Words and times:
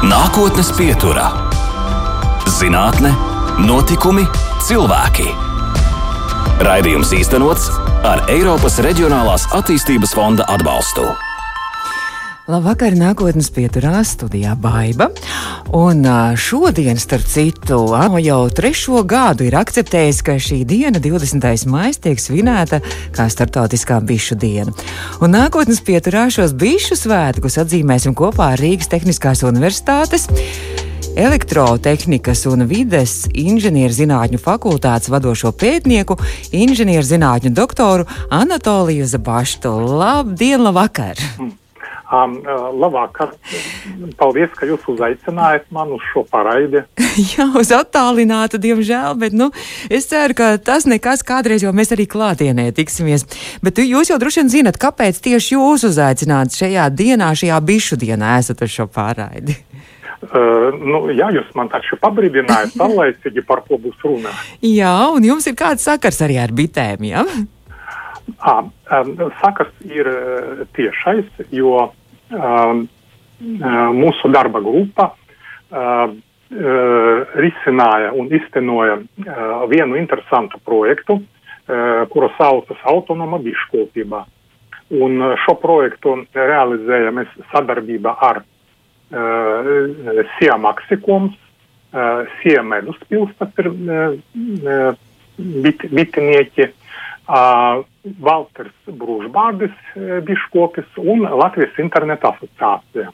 Nākotnes 0.00 0.70
pieturā- 0.72 1.26
zinātne, 2.58 3.10
notikumi, 3.60 4.22
cilvēki. 4.64 5.26
Raidījums 6.64 7.10
īstenots 7.12 7.66
ar 8.08 8.22
Eiropas 8.32 8.78
Reģionālās 8.80 9.44
attīstības 9.52 10.14
fonda 10.16 10.46
atbalstu. 10.48 11.04
Labvakar, 12.48 12.96
nākotnes 12.96 13.52
pieturā 13.52 14.00
studijā 14.00 14.56
Baiva. 14.56 15.10
Un 15.72 16.02
šodien, 16.36 16.98
starp 16.98 17.26
citu, 17.30 17.78
jau 18.18 18.38
trešo 18.50 19.04
gadu 19.06 19.44
ir 19.46 19.54
akceptējis, 19.54 20.18
ka 20.26 20.34
šī 20.42 20.64
diena, 20.66 20.98
20. 20.98 21.46
maija, 21.70 21.94
tiek 22.06 22.18
svinēta 22.18 22.80
kā 23.14 23.28
starptautiskā 23.30 24.00
bišu 24.02 24.34
diena. 24.34 24.74
Un 25.22 25.30
nākotnes 25.30 25.78
pieturā 25.86 26.26
šos 26.34 26.56
bišu 26.58 26.98
svētkus 26.98 27.60
atzīmēsim 27.62 28.18
kopā 28.18 28.50
ar 28.56 28.64
Rīgas 28.64 28.90
Tehniskās 28.90 29.44
Universitātes. 29.46 30.26
Elektrotehnikas 31.14 32.44
un 32.50 32.66
vides 32.66 33.28
inženierzinātņu 33.30 34.42
fakultātes 34.42 35.10
vadošo 35.14 35.54
pētnieku, 35.54 36.18
inženierzinātņu 36.50 37.54
doktoru 37.54 38.10
Anatoliju 38.26 39.06
Zabaštu. 39.06 39.78
Labdien, 40.02 40.66
labvakar! 40.66 41.18
Um, 42.10 42.40
labāk, 42.74 43.20
paldies, 44.18 44.50
ka 44.58 44.66
jūs 44.66 44.82
uzaicinājāt 44.90 45.68
mani 45.70 45.94
uz 45.94 46.06
šo 46.10 46.24
paraidi. 46.26 46.80
Jā, 47.36 47.44
uz 47.54 47.70
attālinātu, 47.70 48.58
diemžēl, 48.58 49.14
bet 49.20 49.36
nu, 49.36 49.52
es 49.86 50.08
ceru, 50.10 50.34
ka 50.34 50.48
tas 50.58 50.88
nekas 50.90 51.22
kādreiz 51.26 51.62
jau 51.62 51.70
mēs 51.70 51.94
arī 51.94 52.08
klātienē 52.10 52.72
tiksimies. 52.74 53.28
Bet 53.62 53.78
jūs 53.78 54.10
jau 54.10 54.18
droši 54.18 54.42
vien 54.42 54.50
zinat, 54.56 54.80
kāpēc 54.82 55.20
tieši 55.22 55.54
jūs 55.54 55.86
uzaicināt 55.86 56.58
šajā 56.58 56.88
dienā, 56.90 57.30
šajā 57.30 57.60
bišu 57.68 58.00
dienā 58.02 58.40
esat 58.42 58.66
uz 58.66 58.74
šo 58.74 58.90
paraidi. 58.90 59.54
Uh, 60.20 60.66
nu, 60.76 60.98
jā, 61.16 61.30
jūs 61.32 61.46
man 61.56 61.70
taču 61.72 61.96
pabrīdinājāt, 61.96 62.74
saulaicīgi 62.76 63.40
par 63.48 63.62
ko 63.64 63.78
būs 63.80 64.02
runa. 64.04 64.34
Jā, 64.60 64.92
un 65.16 65.24
jums 65.24 65.48
ir 65.48 65.54
kāds 65.56 65.86
sakars 65.88 66.20
arī 66.26 66.36
ar 66.42 66.52
bitēm, 66.52 67.06
jā? 67.08 67.22
À, 68.36 68.58
um, 68.60 69.14
sakars 69.40 69.72
ir 69.88 70.10
tiešais, 70.76 71.24
jo 71.56 71.72
uh, 71.86 71.94
mūsu 73.40 74.30
darba 74.32 74.60
grupa 74.60 75.10
uh, 75.10 76.12
uh, 76.12 77.22
risināja 77.40 78.12
un 78.12 78.28
iztenoja 78.34 78.98
vienu 79.70 79.98
interesantu 79.98 80.60
projektu, 80.64 81.20
kuru 82.10 82.26
saucas 82.34 82.80
Autonoma 82.90 83.38
biškopība. 83.38 84.24
Un 84.98 85.22
šo 85.44 85.54
projektu 85.62 86.16
realizējam 86.34 87.20
mēs 87.20 87.36
sadarbībā 87.52 88.14
ar 88.26 88.40
uh, 88.42 89.68
SIA 90.32 90.56
Maxikoms, 90.58 91.36
uh, 91.94 92.24
SIA 92.40 92.64
Meduspils, 92.66 93.30
tas 93.38 93.62
ir 93.62 93.70
uh, 93.70 94.90
bit, 95.38 95.86
bitinieki, 95.94 96.66
uh, 96.66 96.90
Valters 97.30 98.92
Brūžbārdis 99.00 99.94
biškopis 100.26 101.00
un 101.02 101.26
Latvijas 101.42 101.78
interneta 101.82 102.34
asociācija. 102.34 103.12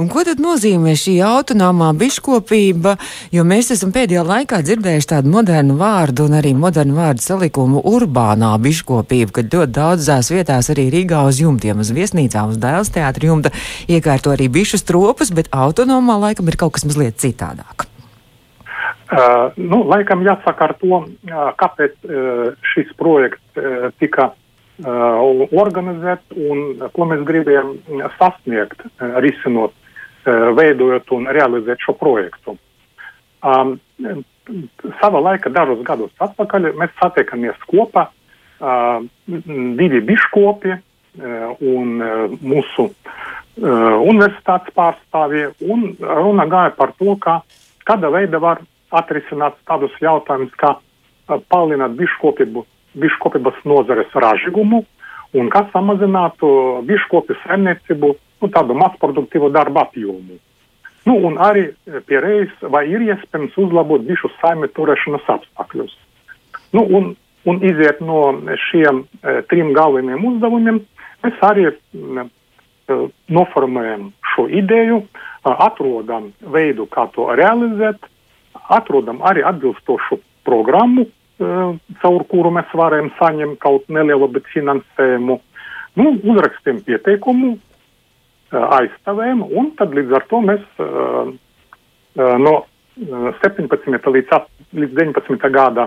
Un 0.00 0.08
ko 0.08 0.22
tad 0.24 0.40
nozīmē 0.40 0.94
šī 0.96 1.16
autonomā 1.26 1.90
biškopība? 1.98 2.94
Jo 3.34 3.44
mēs 3.48 3.72
esam 3.74 3.92
pēdējā 3.94 4.22
laikā 4.26 4.60
dzirdējuši 4.64 5.10
tādu 5.12 5.32
modernu 5.34 5.76
vārdu 5.80 6.28
un 6.28 6.38
arī 6.38 6.54
modernu 6.56 6.96
vārdu 6.96 7.24
salikumu 7.24 7.82
urbānā 7.90 8.54
biškopība, 8.62 9.36
kad 9.40 9.52
ļoti 9.56 9.76
daudzās 9.76 10.32
vietās 10.32 10.72
arī 10.72 10.88
Rīgā 10.94 11.26
uz 11.28 11.42
jumtiem, 11.42 11.82
uz 11.84 11.92
viesnīcām, 11.96 12.54
uz 12.54 12.62
dēls 12.62 12.94
teātra 12.94 13.32
jumta 13.32 13.54
iekārto 13.90 14.32
arī 14.36 14.48
bišu 14.60 14.80
stropus, 14.80 15.34
bet 15.34 15.52
autonomā 15.52 16.20
laikam 16.28 16.48
ir 16.48 16.60
kaut 16.60 16.78
kas 16.78 16.88
mazliet 16.88 17.20
citādāk. 17.20 17.89
Uh, 19.10 19.50
nu, 19.58 19.80
laikam 19.90 20.20
jāsaka 20.22 20.68
ar 20.68 20.72
to, 20.78 21.00
kāpēc 21.58 21.96
uh, 22.06 22.52
šis 22.74 22.92
projekts 23.00 23.58
uh, 23.58 23.90
tika 23.98 24.30
organizēts 24.80 26.38
un 26.40 26.78
ko 26.96 27.04
mēs 27.04 27.20
gribējām 27.28 27.74
sasniegt, 28.14 28.80
risinot, 29.20 29.74
veidojot 30.56 31.12
un 31.12 31.28
realizēt 31.36 31.84
šo 31.84 31.92
projektu. 32.00 32.54
Um, 33.44 33.74
sava 35.02 35.20
laika 35.20 35.52
dažus 35.52 35.82
gadus 35.84 36.24
atpakaļ 36.24 36.70
mēs 36.80 36.96
satiekamies 36.96 37.60
kopā, 37.68 38.06
divi 39.28 40.00
biškopi 40.08 40.78
un 41.60 41.92
mūsu 42.40 42.88
universitātes 43.60 44.72
pārstāvji, 44.80 45.50
un 45.68 45.90
runa 46.00 46.48
gāja 46.48 46.72
par 46.80 46.96
to, 46.96 47.20
ka 47.20 47.42
kāda 47.84 48.08
veida 48.16 48.40
var 48.40 48.64
atrisināt 48.90 49.58
tādus 49.68 49.94
jautājumus, 50.02 50.54
kā 50.60 50.76
palielināt 51.52 51.94
biškopību, 51.98 52.64
biškopības 53.00 53.60
nozares 53.68 54.10
ražīgumu 54.14 54.82
un 55.38 55.50
kā 55.52 55.62
samazinātu 55.70 56.50
biškopju 56.88 57.36
saimniecību 57.44 58.12
nu, 58.14 58.48
tādu 58.50 58.76
mazproduktīvu 58.78 59.50
darbu 59.54 59.84
apjomu. 59.84 60.38
Nu, 61.08 61.16
un 61.28 61.38
arī 61.40 61.70
pierējis, 62.08 62.52
vai 62.72 62.84
ir 62.90 63.04
iespējams 63.06 63.56
uzlabot 63.62 64.04
bišu 64.08 64.32
saimē 64.40 64.68
turēšanas 64.76 65.28
apstākļus. 65.36 65.94
Nu, 66.76 66.84
un, 66.84 67.14
un 67.48 67.62
iziet 67.64 68.02
no 68.04 68.34
šiem 68.68 69.04
e, 69.06 69.40
trim 69.48 69.72
galvenajiem 69.76 70.26
uzdevumiem, 70.32 70.82
mēs 71.24 71.40
arī 71.46 71.70
e, 71.70 72.26
noformējam 73.32 74.10
šo 74.34 74.46
ideju, 74.60 75.00
atrodam 75.44 76.30
veidu, 76.52 76.84
kā 76.92 77.06
to 77.14 77.30
realizēt, 77.38 78.02
atrodam 78.70 79.20
arī 79.26 79.44
atbilstošu 79.46 80.20
programmu, 80.46 81.06
uh, 81.06 81.76
caur 82.02 82.24
kuru 82.30 82.52
mēs 82.54 82.72
varam 82.76 83.10
saņemt 83.18 83.60
kaut 83.62 83.88
nelielu, 83.92 84.30
finansējumu. 84.54 85.38
Nu, 85.98 86.10
uzrakstiem 86.32 86.82
pieteikumu, 86.86 87.54
uh, 87.56 88.66
aizstāvējam, 88.80 89.46
un 89.50 89.72
tad 89.78 89.94
līdz 89.96 90.18
ar 90.20 90.28
to 90.30 90.42
mēs 90.46 90.66
uh, 90.82 91.32
no 92.16 92.54
17. 93.00 94.06
līdz, 94.12 94.38
līdz 94.76 94.94
19. 94.98 95.50
gada 95.54 95.86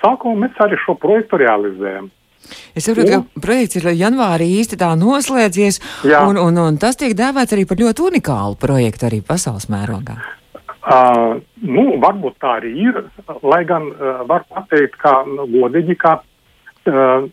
sākuma 0.00 0.46
mēs 0.46 0.58
arī 0.64 0.78
šo 0.80 0.96
projektu 0.98 1.38
realizējam. 1.38 2.08
Es 2.76 2.86
saprotu, 2.86 3.10
ka 3.10 3.42
projekts 3.42 3.78
ir 3.80 3.88
janvārī 3.96 4.48
īsti 4.60 4.78
tā 4.80 4.92
noslēdzies, 4.98 5.80
jā. 6.06 6.22
un, 6.28 6.38
un, 6.40 6.58
un 6.62 6.80
tas 6.80 6.98
tiek 6.98 7.14
dēvēts 7.16 7.56
arī 7.56 7.66
par 7.68 7.80
ļoti 7.80 8.04
unikālu 8.10 8.58
projektu 8.60 9.08
arī 9.08 9.22
pasaules 9.24 9.68
mērogā. 9.72 10.18
Uh, 10.86 11.40
nu, 11.66 11.96
varbūt 11.98 12.36
tā 12.38 12.60
arī 12.60 12.68
ir, 12.84 12.98
lai 13.42 13.64
gan 13.66 13.88
uh, 13.90 14.20
var 14.28 14.44
pateikt, 14.46 14.94
ka 15.02 15.24
nu, 15.26 15.48
godīgi, 15.50 15.96
ka 15.98 16.12
uh, 16.20 17.26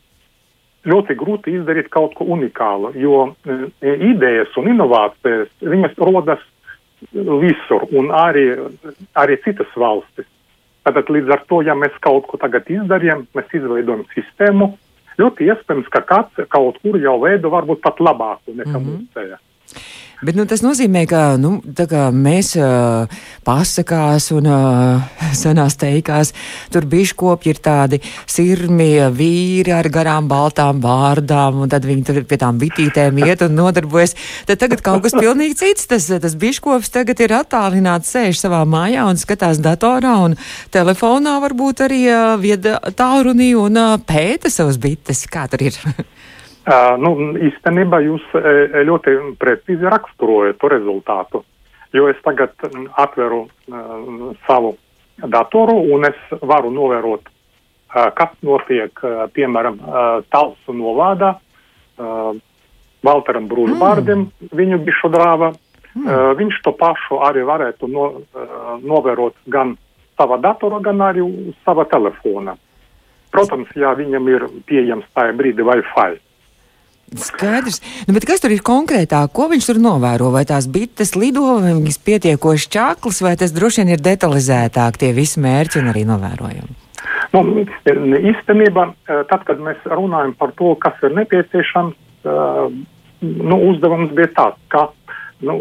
ļoti 0.89 1.15
grūti 1.19 1.53
izdarīt 1.59 1.91
kaut 1.93 2.15
ko 2.17 2.25
unikālu, 2.33 2.89
jo 2.97 3.19
uh, 3.29 3.67
idejas 3.83 4.57
un 4.57 4.71
inovācijas, 4.73 5.53
viņas 5.61 6.01
rodas 6.01 6.41
visur 7.13 7.85
un 7.93 8.09
arī, 8.15 8.47
arī 9.21 9.37
citas 9.45 9.69
valstis. 9.77 10.25
Tātad 10.83 11.13
līdz 11.13 11.35
ar 11.35 11.45
to, 11.47 11.61
ja 11.61 11.75
mēs 11.77 11.93
kaut 12.01 12.25
ko 12.31 12.39
tagad 12.41 12.67
izdarījām, 12.73 13.27
mēs 13.37 13.53
izveidojam 13.53 14.01
sistēmu, 14.15 14.73
ļoti 15.21 15.47
iespējams, 15.53 15.93
ka 15.93 16.01
kāds 16.09 16.49
kaut 16.51 16.81
kur 16.81 16.97
jau 16.97 17.19
veido 17.21 17.53
varbūt 17.53 17.83
pat 17.85 18.01
labāku 18.01 18.55
nekā 18.57 18.79
mm 18.79 18.85
-hmm. 18.85 19.05
mūsējā. 19.05 19.37
Bet 20.23 20.37
nu, 20.39 20.45
tas 20.47 20.61
nozīmē, 20.63 21.03
ka 21.09 21.21
nu, 21.35 21.57
mēs 22.15 22.53
uh, 22.55 23.11
pasakās 23.43 24.29
un 24.31 24.47
uh, 24.47 25.03
senās 25.41 25.75
teikās, 25.81 26.31
tur 26.71 26.87
biškopi 26.87 27.51
ir 27.51 27.59
tādi 27.63 27.99
sirmi 28.29 28.93
vīri 29.11 29.73
ar 29.75 29.89
garām 29.91 30.29
baltām 30.31 30.79
vārdām, 30.83 31.59
un 31.65 31.73
tad 31.73 31.83
viņi 31.89 32.07
tur 32.07 32.21
pie 32.29 32.39
tām 32.39 32.61
bitītēm 32.61 33.19
iet 33.25 33.43
un 33.43 33.57
nodarbojas. 33.59 34.15
Tad 34.47 34.63
tagad 34.63 34.85
kaut 34.85 35.03
kas 35.03 35.17
pilnīgi 35.17 35.59
cits. 35.59 35.89
Tas, 35.91 36.07
tas 36.07 36.39
biškops 36.39 36.93
tagad 36.93 37.19
ir 37.19 37.35
attālināts, 37.41 38.15
sēž 38.15 38.39
savā 38.39 38.63
mājā 38.69 39.03
un 39.09 39.19
skatās 39.19 39.59
datorā 39.63 40.15
un 40.23 40.39
telefonā 40.71 41.35
varbūt 41.43 41.83
arī 41.89 42.01
uh, 42.07 42.23
vieda 42.39 42.79
tālrunī 42.95 43.53
un 43.59 43.75
uh, 43.75 43.99
pēta 43.99 44.53
savus 44.53 44.79
bites. 44.79 45.27
Kā 45.27 45.49
tur 45.51 45.67
ir? 45.67 45.83
Nu, 46.63 47.09
īstenībā 47.43 47.99
jūs 48.05 48.23
ļoti 48.87 49.17
precīzi 49.41 49.89
raksturojat 49.91 50.61
to 50.61 50.69
rezultātu. 50.71 51.41
Jo 51.93 52.07
es 52.07 52.17
tagad 52.23 52.55
atveru 52.97 53.41
uh, 53.43 54.29
savu 54.47 54.71
datoru 55.17 55.75
un 55.93 56.07
es 56.07 56.17
varu 56.41 56.71
novērot, 56.73 57.27
kas 58.17 58.31
notiek, 58.41 58.97
piemēram, 59.35 59.77
Talsu 60.33 60.73
novādā, 60.73 61.35
Valteram 63.03 63.47
Brūžbārdim, 63.51 64.25
mm. 64.25 64.49
viņu 64.57 64.79
bišu 64.87 65.11
drāva. 65.13 65.51
Mm. 65.93 66.07
Viņš 66.39 66.61
to 66.65 66.73
pašu 66.79 67.19
arī 67.21 67.43
varētu 67.45 67.89
no, 67.91 68.07
novērot 68.81 69.35
gan 69.53 69.75
savā 70.17 70.39
datorā, 70.41 70.79
gan 70.81 71.03
arī 71.05 71.21
uz 71.21 71.53
sava 71.65 71.85
telefona. 71.91 72.55
Protams, 73.33 73.69
ja 73.77 73.93
viņam 73.97 74.29
ir 74.31 74.47
pieejams 74.69 75.05
tajā 75.13 75.35
brīdī 75.37 75.65
Wi-Fi. 75.67 76.17
Skaidrs. 77.19 77.81
Nu, 78.07 78.17
kas 78.25 78.41
tur 78.43 78.53
ir 78.55 78.63
konkrētāk? 78.65 79.31
Ko 79.35 79.49
viņš 79.51 79.67
tur 79.69 79.79
novēro? 79.83 80.31
Vai 80.33 80.45
tās 80.49 80.67
bites 80.71 81.13
lido, 81.19 81.43
vai 81.61 81.75
viņas 81.75 81.99
pietiekoši 82.05 82.71
čaklas, 82.73 83.21
vai 83.25 83.35
tas 83.39 83.53
droši 83.55 83.83
vien 83.83 83.93
ir 83.93 84.01
detalizētāk 84.03 84.97
tie 85.01 85.11
visi 85.13 85.43
mērķi 85.43 85.81
un 85.81 85.91
arī 85.93 86.05
novērojumi? 86.09 86.79
Nu, 87.33 87.41
īstenībā, 88.31 88.87
tad, 89.29 89.45
kad 89.47 89.61
mēs 89.61 89.81
runājam 89.89 90.35
par 90.37 90.53
to, 90.59 90.75
kas 90.81 90.97
ir 91.03 91.15
nepieciešams, 91.17 91.95
nu, 93.23 93.57
uzdevums 93.71 94.13
bija 94.13 94.29
tāds, 94.37 94.59
ka 94.69 94.87
nu, 95.43 95.57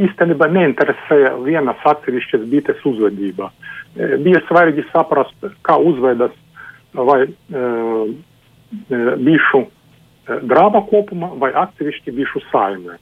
īstenībā 0.00 0.48
neinteresēja 0.54 1.34
vienas 1.44 1.84
atsevišķas 1.92 2.46
bites 2.50 2.84
uzvedība. 2.88 3.50
Bija 4.24 4.40
svarīgi 4.48 4.86
saprast, 4.92 5.36
kā 5.66 5.76
uzvedas 5.80 6.34
vai 6.96 7.26
bišu 9.18 9.66
drāba 10.48 10.82
kopumā 10.88 11.32
vai 11.40 11.52
atsevišķi 11.56 12.14
bišu 12.16 12.42
saimē. 12.52 12.98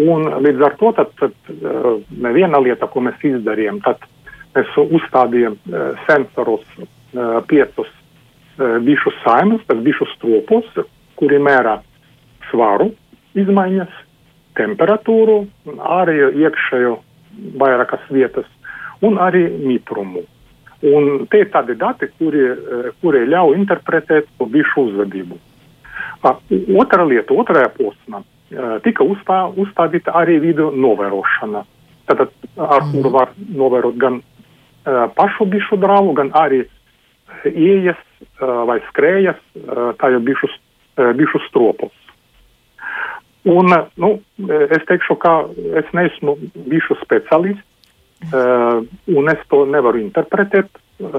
Un 0.00 0.28
līdz 0.44 0.64
ar 0.66 0.76
to 0.78 0.92
tad, 0.98 1.14
tad, 1.18 1.34
uh, 1.56 1.96
viena 2.34 2.60
lieta, 2.62 2.86
ko 2.90 3.02
mēs 3.02 3.22
izdarījām, 3.26 3.80
tad 3.86 4.04
mēs 4.54 4.76
uzstādījām 4.86 5.56
uh, 5.56 5.90
sensorus 6.06 6.66
piecus 7.50 7.88
bišu 8.86 9.10
saimes, 9.24 9.62
tad 9.66 9.80
bišu 9.82 10.06
stropus, 10.14 10.66
kuri 11.18 11.40
mērā 11.42 11.80
svaru 12.50 12.90
izmaiņas, 13.38 13.90
temperatūru, 14.58 15.40
arī 15.80 16.18
iekšējo 16.44 16.96
vairākas 17.60 18.04
vietas 18.10 18.48
un 19.06 19.18
arī 19.22 19.46
mitrumu. 19.64 20.24
Un 20.80 21.26
tie 21.30 21.44
ir 21.44 21.50
tādi 21.52 21.76
dati, 21.76 22.08
kuri, 22.18 22.42
kuri 23.02 23.26
ļauj 23.28 23.56
interpretēt 23.58 24.28
to 24.38 24.48
bišu 24.48 24.86
uzvedību. 24.88 25.36
Otra 26.20 27.06
lieta, 27.08 27.32
otrajā 27.32 27.70
posmā 27.76 28.22
tika 28.84 29.04
uzstā, 29.06 29.44
uzstādīta 29.62 30.14
arī 30.18 30.40
video 30.42 30.70
novērošana, 30.74 31.62
tad, 32.10 32.26
ar 32.56 32.84
kuru 32.90 33.06
mhm. 33.06 33.14
var 33.14 33.32
novērot 33.38 33.96
gan 34.00 34.20
pašu 35.16 35.46
bišu 35.50 35.78
drāvu, 35.80 36.14
gan 36.18 36.32
arī 36.34 36.64
ieejas 37.46 38.00
vai 38.40 38.80
skrējas 38.88 39.38
jau 39.54 40.20
bišu, 40.26 40.50
bišu 41.16 41.40
stropus. 41.48 41.94
Un, 43.48 43.72
nu, 43.96 44.10
es 44.68 44.82
teikšu, 44.88 45.16
ka 45.16 45.46
es 45.80 45.88
neesmu 45.96 46.34
bijuši 46.66 46.98
speciālists, 47.00 47.64
un 49.08 49.30
es 49.32 49.46
to 49.48 49.62
nevaru 49.64 50.02
interpretēt, 50.02 50.68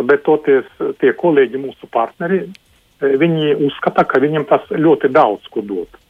bet 0.05 0.21
toties 0.27 0.67
tie 1.01 1.15
kolēģi, 1.17 1.63
mūsu 1.63 1.89
partneri, 1.89 2.43
viņi 3.01 3.57
uzskata, 3.67 4.05
ka 4.07 4.21
viņiem 4.21 4.47
tas 4.49 4.69
ļoti 4.71 5.11
daudz 5.13 5.49
ko 5.51 5.65
dod. 5.65 6.01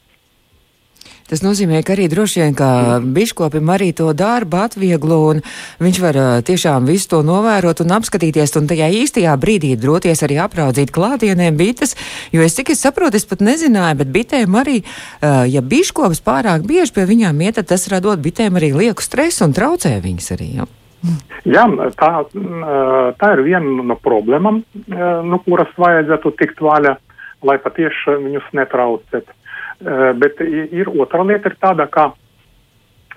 Tas 1.32 1.40
nozīmē, 1.46 1.80
ka 1.88 1.94
arī 1.96 2.10
droši 2.12 2.42
vien, 2.42 2.56
ka 2.60 3.00
biškopim 3.00 3.70
arī 3.72 3.94
to 3.96 4.10
darbu 4.12 4.58
atvieglo, 4.66 5.20
un 5.32 5.38
viņš 5.80 6.00
var 6.04 6.18
tiešām 6.44 6.90
visu 6.90 7.08
to 7.14 7.22
novērot 7.24 7.80
un 7.86 7.94
apskatīties, 7.96 8.52
un 8.60 8.68
tajā 8.68 8.90
īstajā 9.00 9.38
brīdī 9.40 9.78
droties 9.80 10.26
arī 10.28 10.42
apraudzīt 10.44 10.92
klātienēm 10.92 11.56
bites, 11.56 11.96
jo 12.36 12.44
es 12.44 12.60
cik 12.60 12.74
es 12.76 12.84
saprotu, 12.84 13.16
es 13.16 13.28
pat 13.30 13.40
nezināju, 13.48 14.02
bet 14.04 14.12
bitēm 14.12 14.60
arī, 14.60 14.82
ja 15.24 15.64
biškops 15.64 16.20
pārāk 16.28 16.68
bieži 16.68 16.98
pie 17.00 17.08
viņām 17.14 17.40
iet, 17.48 17.62
tad 17.62 17.72
tas 17.72 17.88
radot 17.96 18.20
bitēm 18.20 18.60
arī 18.60 18.74
lieku 18.76 19.00
stresu 19.00 19.48
un 19.48 19.56
traucē 19.56 19.96
viņas 20.04 20.32
arī. 20.36 20.52
Ja? 20.60 20.68
Jā, 21.50 21.64
tā, 21.98 22.10
tā 23.18 23.30
ir 23.34 23.42
viena 23.48 23.86
no 23.90 23.96
problēmām, 23.98 24.62
no 25.26 25.40
kuras 25.46 25.72
vajadzētu 25.82 26.34
tikt 26.38 26.62
vaļā, 26.62 26.96
lai 27.48 27.58
patiešām 27.64 28.28
viņus 28.28 28.52
netraucētu. 28.54 29.34
Eh, 29.82 30.14
bet 30.14 30.42
ir 30.46 30.90
otra 31.02 31.24
lieta, 31.26 31.50
ir 31.50 31.58
tāda, 31.58 31.88
ka, 31.90 32.12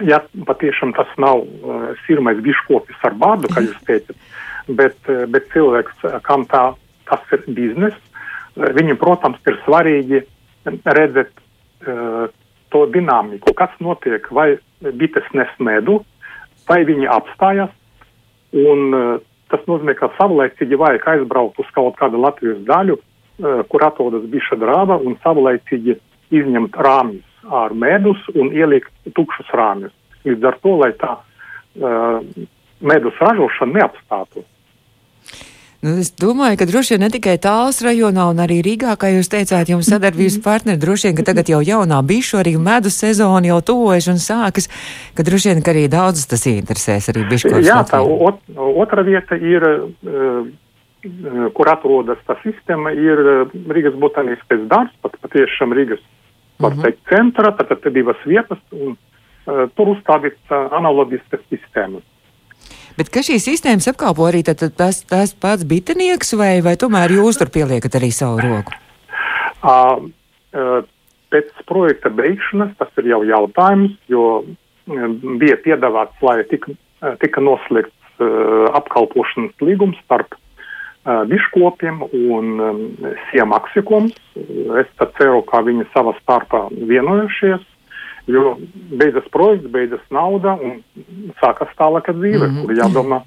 ja 0.01 0.23
patiešām 0.49 0.95
tas 0.97 1.11
nav 1.21 1.43
uh, 1.45 1.91
sirmais 2.07 2.41
biškopis 2.43 3.05
ar 3.05 3.15
bārdu, 3.21 3.51
kā 3.53 3.63
jūs 3.67 3.83
teicat, 3.85 4.17
bet, 4.67 4.97
eh, 5.13 5.27
bet 5.29 5.51
cilvēks, 5.53 6.07
kam 6.25 6.47
tā, 6.49 6.63
tas 7.11 7.37
ir 7.37 7.45
biznes, 7.53 7.99
viņam, 8.57 8.97
protams, 8.97 9.43
ir 9.45 9.61
svarīgi 9.67 10.23
redzēt 10.65 11.35
to 12.73 12.81
dinamiku, 12.95 13.53
kas 13.59 13.75
notiek, 13.85 14.25
vai 14.33 14.55
bites 14.81 15.27
nes 15.37 15.51
medu, 15.61 15.99
vai 16.69 16.83
viņi 16.89 17.11
apstājas, 17.11 17.73
un 18.55 18.95
uh, 18.95 19.05
tas 19.53 19.65
nozīmē, 19.71 19.97
ka 19.99 20.13
savlaicīgi 20.19 20.79
vajag 20.81 21.09
aizbraukt 21.15 21.61
uz 21.63 21.69
kaut 21.77 21.99
kādu 22.01 22.21
Latvijas 22.23 22.63
daļu, 22.69 22.99
uh, 22.99 23.63
kur 23.69 23.87
atrodas 23.87 24.27
biša 24.31 24.59
drāva, 24.63 24.99
un 25.03 25.19
savlaicīgi 25.25 25.99
izņemt 26.35 26.77
rāmjus 26.81 27.31
ar 27.53 27.75
medus 27.77 28.21
un 28.35 28.55
ielikt 28.57 28.93
tukšus 29.17 29.51
rāmjus. 29.53 29.93
Līdz 30.25 30.49
ar 30.49 30.59
to, 30.63 30.75
lai 30.81 30.91
tā 31.01 31.13
uh, 31.19 32.47
medus 32.81 33.21
ražošana 33.21 33.81
neapstātos. 33.81 34.47
Nu, 35.85 35.99
es 36.01 36.09
domāju, 36.17 36.57
ka 36.57 36.65
droši 36.65 36.95
vien 36.95 37.03
ne 37.05 37.11
tikai 37.13 37.35
tāls 37.45 37.83
rajonā 37.85 38.25
un 38.33 38.39
arī 38.41 38.63
Rīgā, 38.65 38.95
kā 38.97 39.11
jūs 39.13 39.29
teicāt, 39.29 39.69
jums 39.69 39.91
sadarbības 39.93 40.39
partneri, 40.41 40.81
droši 40.81 41.11
vien, 41.11 41.17
ka 41.19 41.27
tagad 41.29 41.51
jau 41.53 41.59
jaunā 41.61 41.99
bišu 42.09 42.39
arī 42.41 42.55
medus 42.57 42.97
sezona 43.03 43.51
jau 43.51 43.59
tuvojas 43.69 44.09
un 44.09 44.23
sākas, 44.23 44.71
ka 45.13 45.27
droši 45.29 45.51
vien, 45.51 45.61
ka 45.67 45.75
arī 45.75 45.83
daudz 45.93 46.23
tas 46.31 46.47
interesēs 46.49 47.11
arī 47.13 47.27
bišu. 47.29 47.53
Jā, 47.61 47.83
tā 47.91 48.01
ot, 48.01 48.41
otra 48.57 49.05
vieta 49.05 49.37
ir, 49.37 49.67
uh, 50.09 50.49
kur 51.53 51.73
atrodas 51.75 52.25
tā 52.25 52.39
sistēma, 52.47 52.95
ir 52.97 53.21
Rīgas 53.53 54.01
botāniskais 54.01 54.65
darbs, 54.73 54.97
pat 55.05 55.21
patiešām 55.27 55.77
Rīgas 55.77 56.01
var 56.65 56.73
mm 56.73 56.79
-hmm. 56.79 56.83
teikt, 56.83 57.01
centra, 57.13 57.53
tad 57.61 57.77
ir 57.85 57.93
divas 57.93 58.25
vietas, 58.25 58.65
un 58.73 58.97
uh, 58.97 59.69
tur 59.77 59.93
uzstādīts 59.99 60.49
uh, 60.49 60.73
analoģiskas 60.81 61.45
sistēmas. 61.53 62.09
Bet 62.95 63.11
ka 63.11 63.25
šīs 63.27 63.43
sistēmas 63.49 63.89
apkalpo 63.91 64.29
arī 64.29 64.45
tad, 64.47 64.61
tad 64.61 64.77
tas, 64.79 65.01
tas 65.11 65.33
pats 65.35 65.67
bitinieks, 65.67 66.31
vai, 66.39 66.61
vai 66.63 66.77
tomēr 66.79 67.17
jūs 67.17 67.41
tur 67.41 67.51
pieliekat 67.55 67.99
arī 67.99 68.13
savu 68.15 68.39
roku? 68.45 68.77
Uh, 69.65 70.07
uh, 70.55 70.85
pēc 71.35 71.51
projekta 71.67 72.13
beigšanas 72.15 72.77
tas 72.79 73.03
ir 73.03 73.11
jau 73.11 73.25
jautājums, 73.27 73.97
jo 74.13 74.45
bija 75.41 75.59
piedāvāts, 75.65 76.15
lai 76.23 76.43
tika, 76.51 76.77
tika 77.25 77.43
noslēgts 77.43 78.23
uh, 78.23 78.71
apkalpošanas 78.79 79.59
līgums 79.65 79.99
starp 80.05 80.39
biškopiem 81.05 81.99
un 82.01 82.61
um, 82.65 82.79
siemaksiekums. 83.29 84.15
Es 84.81 84.89
ceru, 85.19 85.43
ka 85.45 85.61
viņi 85.67 85.85
savā 85.93 86.15
starpā 86.23 86.63
vienojušies, 86.73 87.67
jo 88.27 88.57
beidzas 88.91 89.27
projekts, 89.33 89.71
beidzas 89.73 90.05
nauda 90.15 90.57
un 90.57 90.81
sākas 91.43 91.73
tālāka 91.79 92.15
dzīve, 92.17 92.47
mm 92.47 92.57
-hmm. 92.57 92.67
kur 92.67 92.75
jādomā 92.75 93.23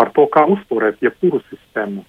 par 0.00 0.12
to, 0.16 0.24
kā 0.32 0.46
uzturēt 0.48 1.02
jebkuru 1.04 1.42
sistēmu. 1.50 2.04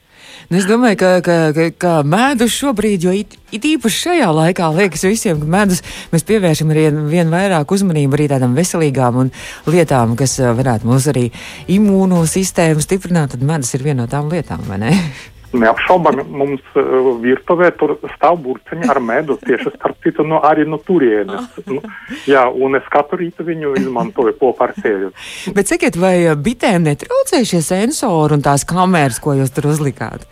Nu, 0.50 0.58
es 0.58 0.68
domāju, 0.70 0.98
ka, 1.02 1.10
ka, 1.26 1.38
ka, 1.56 1.66
ka 1.82 1.94
medus 2.08 2.54
šobrīd, 2.56 3.04
jo 3.04 3.14
it, 3.16 3.36
it 3.52 3.66
īpaši 3.68 4.02
šajā 4.06 4.30
laikā, 4.38 4.70
liekas 4.78 5.04
visiem, 5.08 5.40
ka 5.42 5.46
medus 5.46 5.82
mēs 6.14 6.26
pievēršam 6.30 6.72
arī 6.74 6.86
vien 7.10 7.34
vairāk 7.34 7.74
uzmanību 7.76 8.18
arī 8.18 8.30
tādām 8.32 8.56
veselīgām 8.56 9.20
un 9.26 9.34
lietām, 9.66 10.16
kas 10.20 10.38
eh, 10.40 10.54
varētu 10.58 10.88
mūs 10.88 11.10
arī 11.12 11.28
imūno 11.68 12.24
sistēmu 12.30 12.84
stiprināt, 12.86 13.36
tad 13.36 13.44
medus 13.44 13.74
ir 13.76 13.84
viena 13.84 14.04
no 14.04 14.12
tām 14.12 14.32
lietām, 14.32 14.64
vai 14.70 14.82
ne? 14.86 14.96
Neapšaubāmi 15.52 16.24
mums 16.32 16.64
uh, 16.80 17.10
virtuvē 17.20 17.74
tur 17.76 17.98
stāv 18.14 18.38
burciņi 18.46 18.88
ar 18.92 19.02
medu, 19.04 19.36
tieši 19.42 19.74
starp 19.74 19.98
citu 20.06 20.24
no, 20.24 20.40
arī 20.48 20.64
no 20.70 20.80
turienes. 20.80 21.50
Nu, 21.68 21.82
jā, 22.30 22.46
un 22.48 22.80
es 22.80 22.88
katru 22.92 23.20
rītu 23.20 23.44
viņu 23.48 23.74
izmantoju 23.82 24.38
kopā 24.40 24.70
ar 24.70 24.76
sevi. 24.80 25.10
Bet 25.56 25.72
sakiet, 25.72 26.00
vai 26.00 26.32
bitēm 26.40 26.88
netraucē 26.88 27.42
šie 27.48 27.60
sensori 27.66 28.38
un 28.38 28.46
tās 28.46 28.64
kameras, 28.68 29.20
ko 29.20 29.36
jūs 29.36 29.52
tur 29.56 29.68
uzlikāt? 29.74 30.24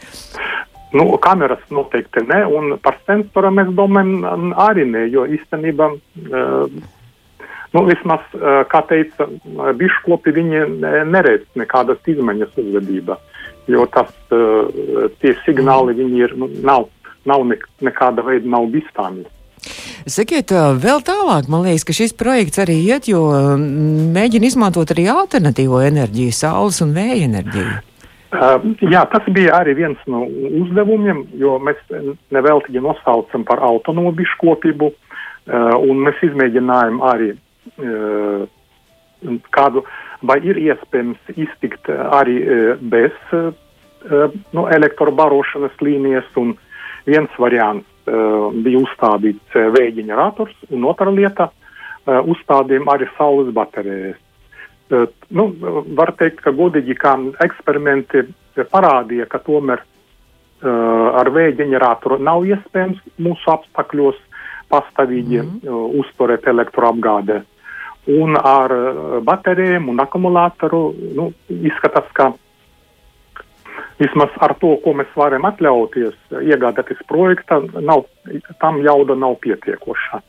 Nu, 0.96 1.10
kameras 1.22 1.66
noteikti 1.68 2.24
ne, 2.30 2.40
un 2.48 2.78
par 2.82 2.96
sensoru 3.04 3.52
mēs 3.54 3.74
domājam 3.76 4.54
arī 4.56 4.88
ne, 4.88 5.04
jo 5.12 5.26
īstenībā, 5.28 5.90
uh, 6.32 6.80
nu, 7.76 7.84
vismaz, 7.92 8.24
kā 8.72 8.86
teica, 8.88 9.28
biškopi 9.84 10.34
viņi 10.40 10.64
neredz 11.12 11.60
nekādas 11.60 12.08
izmaiņas 12.08 12.56
uzvedībā 12.64 13.20
jo 13.70 13.86
tas, 13.94 14.12
uh, 14.34 15.10
tie 15.22 15.36
signāli 15.46 15.98
viņi 15.98 16.24
ir, 16.26 16.38
nu, 16.40 16.50
nav, 16.66 16.88
nav 17.30 17.46
ne, 17.48 17.60
nekāda 17.86 18.26
veida 18.26 18.50
nav 18.50 18.70
bīstami. 18.74 19.28
Sakiet, 20.10 20.54
eh, 20.56 20.70
vēl 20.80 21.02
tālāk, 21.04 21.50
man 21.52 21.66
liekas, 21.68 21.84
ka 21.86 21.94
šis 21.94 22.16
projekts 22.18 22.62
arī 22.64 22.78
iet, 22.88 23.10
jo 23.12 23.26
mm, 23.30 24.10
mēģina 24.16 24.48
izmantot 24.48 24.94
arī 24.94 25.10
alternatīvo 25.12 25.82
enerģiju, 25.84 26.36
saules 26.36 26.80
un 26.86 26.96
vēja 26.96 27.28
enerģiju. 27.28 27.76
Uh, 28.30 28.62
jā, 28.86 29.02
tas 29.10 29.26
bija 29.34 29.58
arī 29.58 29.74
viens 29.74 30.02
no 30.08 30.22
uzdevumiem, 30.62 31.24
jo 31.42 31.56
mēs 31.66 31.80
neveltīgi 32.30 32.82
nosaucam 32.86 33.44
par 33.46 33.64
autonomu 33.66 34.14
biškopību, 34.20 34.92
uh, 34.94 35.74
un 35.82 36.06
mēs 36.06 36.22
izmēģinājām 36.30 37.02
arī 37.10 37.32
uh, 37.34 38.46
kādu 39.58 39.82
uh, 39.82 39.98
vai 40.22 40.40
ir 40.46 40.60
iespējams 40.60 41.34
iztikt 41.36 41.90
eh, 41.92 42.00
arī 42.20 42.38
eh, 42.44 42.72
bez 42.80 43.16
eh, 43.36 43.52
nu, 44.56 44.66
elektrobarošanas 44.68 45.80
līnijas. 45.84 46.28
Viens 47.10 47.32
variants 47.40 47.88
bija 48.06 48.80
uzstādīts 48.84 49.56
uh, 49.56 49.70
vēja 49.74 49.94
ģenerators, 50.00 50.56
un 50.74 50.84
otra 50.90 51.12
lieta 51.14 51.48
uzstādījām 52.06 52.90
arī 52.92 53.06
saules 53.16 53.52
baterijas. 53.54 54.18
Nu, 55.30 55.46
var 55.98 56.12
teikt, 56.18 56.42
ka 56.44 56.54
godīgi 56.58 56.96
kā 57.00 57.14
eksperimenti 57.46 58.24
parādīja, 58.74 59.28
ka 59.30 59.42
tomēr 59.46 59.84
ar 61.22 61.32
vēja 61.34 61.56
ģeneratoru 61.62 62.20
nav 62.26 62.46
iespējams 62.50 63.00
mūsu 63.22 63.54
apstākļos 63.54 64.20
pastāvīgi 64.70 65.42
mm. 65.42 65.62
uh, 65.66 65.88
uzturēt 66.02 66.48
elektroapgādi. 66.50 67.42
Un 68.10 68.38
ar 68.39 68.74
uh, 68.74 69.18
baterijiem 69.25 69.89
un 69.92 70.01
akumulātoru 70.01 70.84
nu, 71.18 71.30
izskatās, 71.50 72.08
ka 72.18 72.32
vismaz 74.00 74.36
ar 74.42 74.56
to, 74.62 74.75
ko 74.84 74.94
mēs 74.98 75.12
varam 75.20 75.48
atļauties 75.50 76.16
iegādāties 76.42 77.01
projektā, 77.10 77.60
nav, 77.84 78.06
tam 78.63 78.80
jauda 78.86 79.18
nav 79.20 79.38
pietiekoša. 79.44 80.22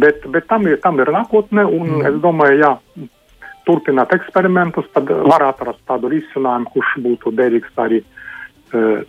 Bet, 0.00 0.24
bet 0.32 0.46
tam, 0.48 0.64
ir, 0.70 0.80
tam 0.80 1.00
ir 1.04 1.12
nākotne, 1.12 1.66
un 1.68 1.98
mm. 1.98 2.06
es 2.08 2.18
domāju, 2.24 2.60
ja 2.62 2.72
turpināt 3.66 4.14
eksperimentus, 4.14 4.86
tad 4.94 5.10
varētu 5.10 5.66
atrast 5.66 5.82
tādu 5.90 6.10
risinājumu, 6.12 6.70
kurš 6.72 6.94
būtu 7.04 7.32
derīgs 7.36 7.80
arī, 7.82 8.00
eh, 8.72 9.02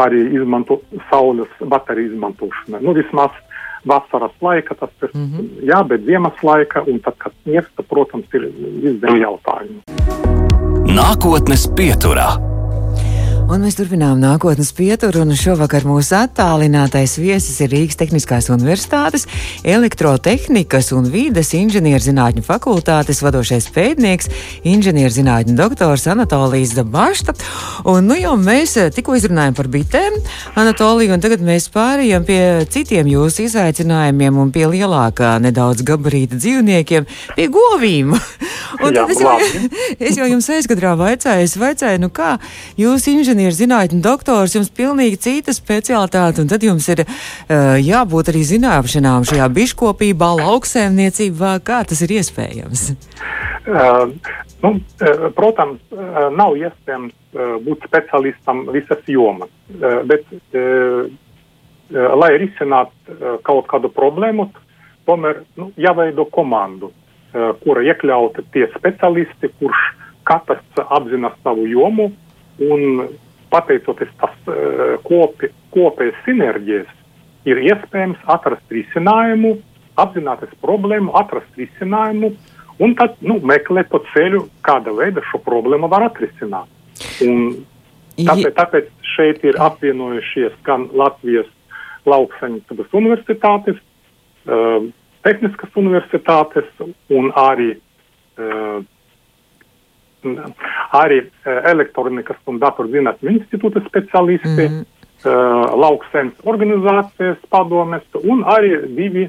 arī 0.00 0.24
izmanto 0.34 0.80
saules 1.10 1.50
bateriju 1.60 2.12
izmantošanai. 2.12 2.82
Nu, 2.82 2.92
vismaz 2.96 3.32
vasaras 3.86 4.32
laika 4.40 4.74
tas 4.74 4.90
ir, 5.02 5.10
mm 5.14 5.26
-hmm. 5.26 5.48
jā, 5.70 5.82
bet 5.88 6.04
ziemas 6.04 6.42
laika, 6.42 6.84
un 6.86 6.98
tad, 7.00 7.14
kad 7.18 7.32
sniegs, 7.42 7.68
tad, 7.76 7.86
protams, 7.88 8.26
ir 8.34 8.48
izdevīgi 8.82 9.20
jautājumi. 9.26 9.80
Nākotnes 10.94 11.68
pieturā. 11.76 12.53
Un 13.44 13.60
mēs 13.60 13.74
turpinām 13.76 14.16
nākotnes 14.22 14.70
pieturu, 14.72 15.20
un 15.20 15.36
šovakar 15.36 15.84
mūsu 15.84 16.14
attālinātais 16.16 17.18
viesis 17.20 17.58
ir 17.60 17.68
Rīgas 17.74 17.98
Tehniskās 18.00 18.46
Universitātes 18.48 19.26
elektrotehnikas 19.68 20.88
un 20.96 21.10
vīdes 21.12 21.52
inženierzinātņu 21.58 22.40
fakultātes 22.46 23.20
vadošais 23.20 23.66
pētnieks, 23.74 24.30
inženierzinātņu 24.64 25.56
doktors 25.58 26.06
Anatolijas 26.08 26.72
Dabašta. 26.78 27.34
Un 27.92 28.08
nu 28.08 28.16
jau 28.16 28.32
mēs 28.40 28.78
eh, 28.80 28.88
tikko 28.94 29.18
izrunājam 29.20 29.58
par 29.58 29.68
bitēm, 29.76 30.16
Anatolija, 30.56 31.12
un 31.12 31.26
tagad 31.26 31.44
mēs 31.44 31.68
pārējām 31.74 32.24
pie 32.24 32.40
citiem 32.72 33.12
jūsu 33.12 33.44
izaicinājumiem 33.44 34.40
un 34.40 34.54
pie 34.56 34.64
lielākā 34.72 35.34
nedaudz 35.44 35.84
gabarīta 35.84 36.40
dzīvniekiem, 36.40 37.10
pie 37.36 37.48
govīm. 37.52 38.16
un 38.84 38.88
Jā, 38.88 39.04
tad 39.04 39.12
es 39.12 39.20
jau, 39.20 39.36
es 40.08 40.18
jau 40.22 40.32
jums 40.32 40.50
aizkadrā 40.56 40.96
vaicāju, 40.96 41.44
es 41.44 41.58
vaicāju, 41.60 42.06
nu 42.06 42.12
kā 42.14 42.38
jūs 42.80 43.04
inženierzinātņu 43.12 43.33
inženierzinātņu 43.34 44.00
doktors, 44.02 44.54
jums 44.54 44.70
pilnīgi 44.74 45.18
cita 45.20 45.54
specialitāte, 45.54 46.42
un 46.42 46.50
tad 46.50 46.62
jums 46.62 46.86
ir 46.92 47.04
uh, 47.04 47.74
jābūt 47.82 48.30
arī 48.30 48.44
zināšanām 48.46 49.26
šajā 49.28 49.48
biškopībā, 49.58 50.30
lauksēmniecībā, 50.40 51.58
kā 51.66 51.82
tas 51.88 52.02
ir 52.06 52.14
iespējams. 52.20 52.86
Uh, 53.64 54.12
nu, 54.62 54.74
uh, 54.78 55.26
protams, 55.36 55.82
uh, 55.90 56.28
nav 56.34 56.56
iespējams 56.60 57.14
būt 57.64 57.88
specialistam 57.88 58.60
visas 58.70 59.00
jomas, 59.10 59.50
bet, 60.06 60.22
lai 61.90 62.28
risinātu 62.38 63.16
kaut 63.42 63.66
kādu 63.72 63.90
problēmu, 63.90 64.44
tomēr 65.02 65.40
nu, 65.58 65.72
jāveido 65.74 66.28
komandu, 66.30 66.92
kura 67.64 67.82
iekļauta 67.90 68.44
tie 68.54 68.68
speciālisti, 68.76 69.50
kurš 69.58 69.82
katrs 70.30 70.84
apzinās 70.86 71.34
savu 71.42 71.66
jomu 71.66 72.12
un 72.62 73.02
pateicoties 73.54 74.10
tas 74.20 74.34
eh, 74.50 74.96
kopi, 75.06 75.52
kopējas 75.74 76.18
sinerģijas, 76.26 76.90
ir 77.48 77.60
iespējams 77.68 78.20
atrast 78.34 78.74
risinājumu, 78.74 79.56
apzināties 80.00 80.52
problēmu, 80.64 81.14
atrast 81.18 81.60
risinājumu 81.60 82.34
un 82.82 82.94
tad 82.98 83.20
nu, 83.22 83.38
meklēt 83.46 83.90
to 83.92 84.00
ceļu, 84.12 84.44
kāda 84.66 84.94
veida 84.96 85.22
šo 85.30 85.40
problēmu 85.44 85.90
var 85.92 86.08
atrisināt. 86.08 86.70
Un 87.22 87.52
tāpēc, 88.18 88.50
tāpēc 88.58 88.90
šeit 89.14 89.44
ir 89.46 89.60
apvienojušies 89.62 90.56
gan 90.66 90.88
Latvijas 90.96 91.50
lauksaimniecības 92.10 92.96
universitātes, 92.98 93.78
uh, 94.48 94.82
tehniskas 95.24 95.78
universitātes 95.80 96.66
un 97.14 97.30
arī 97.38 97.70
uh, 97.76 98.82
arī 100.94 101.20
e, 101.24 101.54
elektronikas 101.70 102.38
un 102.50 102.60
datorzinātņu 102.62 103.32
institūta 103.34 103.82
speciālisti, 103.88 104.68
mm. 104.68 104.82
uh, 105.24 105.74
lauksaimnes 105.84 106.48
organizācijas 106.48 107.40
padomes 107.52 108.04
un 108.22 108.44
arī 108.54 108.76
divi, 108.96 109.28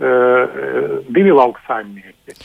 uh, 0.00 0.60
divi 1.12 1.34
lauksaimnieki. 1.36 2.36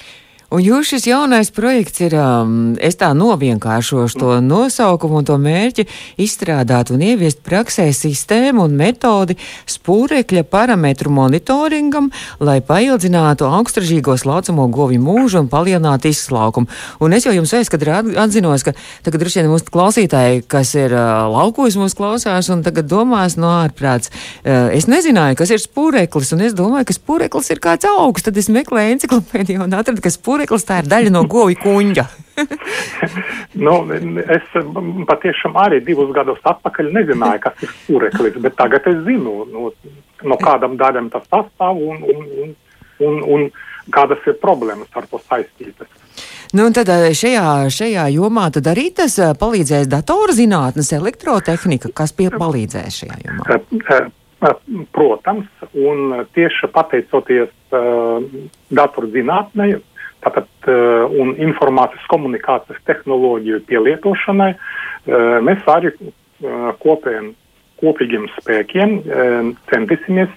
Un 0.47 0.61
jūs 0.63 0.93
šis 0.93 1.09
jaunais 1.09 1.49
projekts 1.51 1.99
ir, 2.05 2.13
um, 2.15 2.77
es 2.79 2.95
tā 2.95 3.09
novienkāršošu 3.11 4.19
to 4.21 4.35
nosaukumu 4.39 5.17
un 5.19 5.25
to 5.27 5.35
mērķi, 5.43 5.83
izstrādāt 6.23 6.93
un 6.95 7.01
ieviest 7.03 7.41
praksē 7.43 7.89
sistēmu 7.91 8.63
un 8.63 8.77
metodi 8.79 9.35
spūrekļa 9.67 10.45
parametru 10.47 11.11
monitoringam, 11.11 12.07
lai 12.39 12.61
paildzinātu 12.63 13.43
augstražīgos 13.43 14.23
laucamo 14.23 14.69
govju 14.71 15.01
mūžu 15.03 15.41
un 15.41 15.49
palielinātu 15.51 16.13
izslaukumu. 16.13 16.71
Un 17.03 17.17
es 17.17 17.27
jau 17.27 17.35
jums 17.35 17.51
aizkadrā 17.59 17.99
atzinos, 18.23 18.63
ka 18.63 18.71
tagad 19.03 19.25
droši 19.25 19.41
vien 19.41 19.51
mūsu 19.51 19.67
klausītāji, 19.67 20.45
kas 20.47 20.71
ir 20.79 20.95
uh, 20.95 21.27
laukos 21.27 21.75
mūs 21.75 21.97
klausās 21.99 22.47
un 22.55 22.63
tagad 22.63 22.87
domās 22.87 23.35
no 23.35 23.51
ārprāts, 23.65 24.15
uh, 24.45 24.71
es 24.71 24.87
nezināju, 24.87 25.41
kas 25.43 25.51
ir 25.51 25.59
spūreklis, 25.65 26.31
un 26.39 26.47
es 26.47 26.55
domāju, 26.55 26.87
ka 26.87 26.99
spūreklis 27.01 27.51
ir 27.51 27.63
kāds 27.67 27.91
augs, 27.91 28.23
tad 28.23 28.39
es 28.39 28.47
meklēju 28.47 28.95
enciklopēdiju 28.95 29.67
un 29.67 29.75
atradu, 29.75 29.99
ka 29.99 30.15
spūreklis 30.15 30.36
stūreklis, 30.37 30.65
tā 30.67 30.81
ir 30.83 30.89
daļa 30.91 31.11
no 31.13 31.23
govju 31.25 31.57
kuņģa. 31.63 32.05
nu, 33.65 33.75
es 34.29 34.57
patiešām 35.09 35.57
arī 35.57 35.81
divus 35.81 36.11
gadus 36.13 36.39
atpakaļ 36.45 36.91
nezināju, 36.93 37.41
kas 37.41 37.63
ir 37.65 37.71
stūreklis, 37.81 38.37
bet 38.43 38.57
tagad 38.57 38.85
es 38.85 38.99
zinu, 39.07 39.45
no, 39.49 39.71
no 40.23 40.37
kādam 40.37 40.77
daļam 40.77 41.09
tas 41.09 41.25
sastāv 41.31 41.81
un, 41.81 42.03
un, 42.03 42.27
un, 42.43 42.53
un, 43.07 43.23
un 43.25 43.47
kādas 43.93 44.21
ir 44.27 44.37
problēmas 44.41 44.93
ar 44.93 45.09
to 45.09 45.19
saistītas. 45.25 45.89
Nu, 46.55 46.69
tad 46.71 46.87
eh, 46.93 47.09
šajā, 47.17 47.67
šajā 47.73 48.05
jomā 48.13 48.45
tad 48.55 48.69
arī 48.71 48.87
tas 48.95 49.17
eh, 49.19 49.33
palīdzēs 49.35 49.89
datorzinātnes, 49.91 50.93
elektrotehnika, 50.95 51.91
kas 51.97 52.13
palīdzēs 52.15 53.01
šajā 53.01 53.19
jomā? 53.25 53.59
Eh, 53.97 54.07
protams, 54.93 55.49
un 55.73 56.11
tieši 56.37 56.67
pateicoties 56.69 57.49
uh, 57.73 58.19
datorzinātnei, 58.69 59.79
tātad, 60.27 60.47
uh, 60.67 61.07
un 61.21 61.35
informācijas 61.39 62.05
komunikācijas 62.11 62.79
tehnoloģiju 62.89 63.61
pielietošanai, 63.69 64.51
uh, 64.57 65.37
mēs 65.45 65.63
arī 65.71 65.93
uh, 65.95 66.71
kopējiem, 66.83 67.31
kopīgiem 67.77 68.23
spēkiem 68.39 68.93
centīsimies 69.69 70.31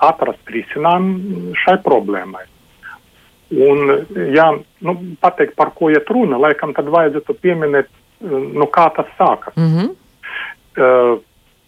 atrast 0.00 0.48
risinājumu 0.48 1.52
šai 1.60 1.74
problēmai. 1.84 2.46
Un, 3.52 3.90
ja 4.32 4.46
nu, 4.56 4.94
pateikt, 5.20 5.52
par 5.56 5.74
ko 5.76 5.90
iet 5.92 6.08
runa, 6.08 6.38
laikam 6.40 6.72
tad 6.76 6.88
vajadzētu 6.92 7.36
pieminēt, 7.42 7.90
nu, 8.24 8.64
kā 8.72 8.86
tas 8.96 9.10
sākas. 9.20 9.52
Mm 9.60 9.68
-hmm. 9.74 9.90
uh, 10.80 11.20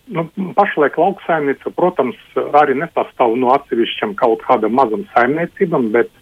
nu, 0.08 0.24
pašlaik 0.56 0.96
lauksaimniecība, 0.96 1.76
protams, 1.76 2.16
arī 2.62 2.80
nesastāv 2.80 3.36
no 3.36 3.52
atsevišķiem 3.58 4.16
kaut 4.16 4.40
kādam 4.48 4.72
mazam 4.72 5.04
saimniecībam, 5.12 5.92
bet 5.92 6.08
Eh, 6.10 6.19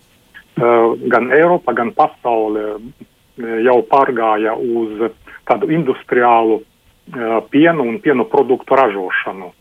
gan 0.59 1.31
Eiropa, 1.33 1.73
gan 1.73 1.93
pasaule 1.97 2.65
eh, 2.75 3.59
jau 3.67 3.79
pārgāja 3.91 4.55
uz 4.57 5.11
tādu 5.49 5.71
industriālu 5.73 6.61
eh, 6.63 7.39
pienu 7.51 7.87
un 7.87 7.99
pienu 8.03 8.27
produktu 8.29 8.79
ražošanu. 8.79 9.53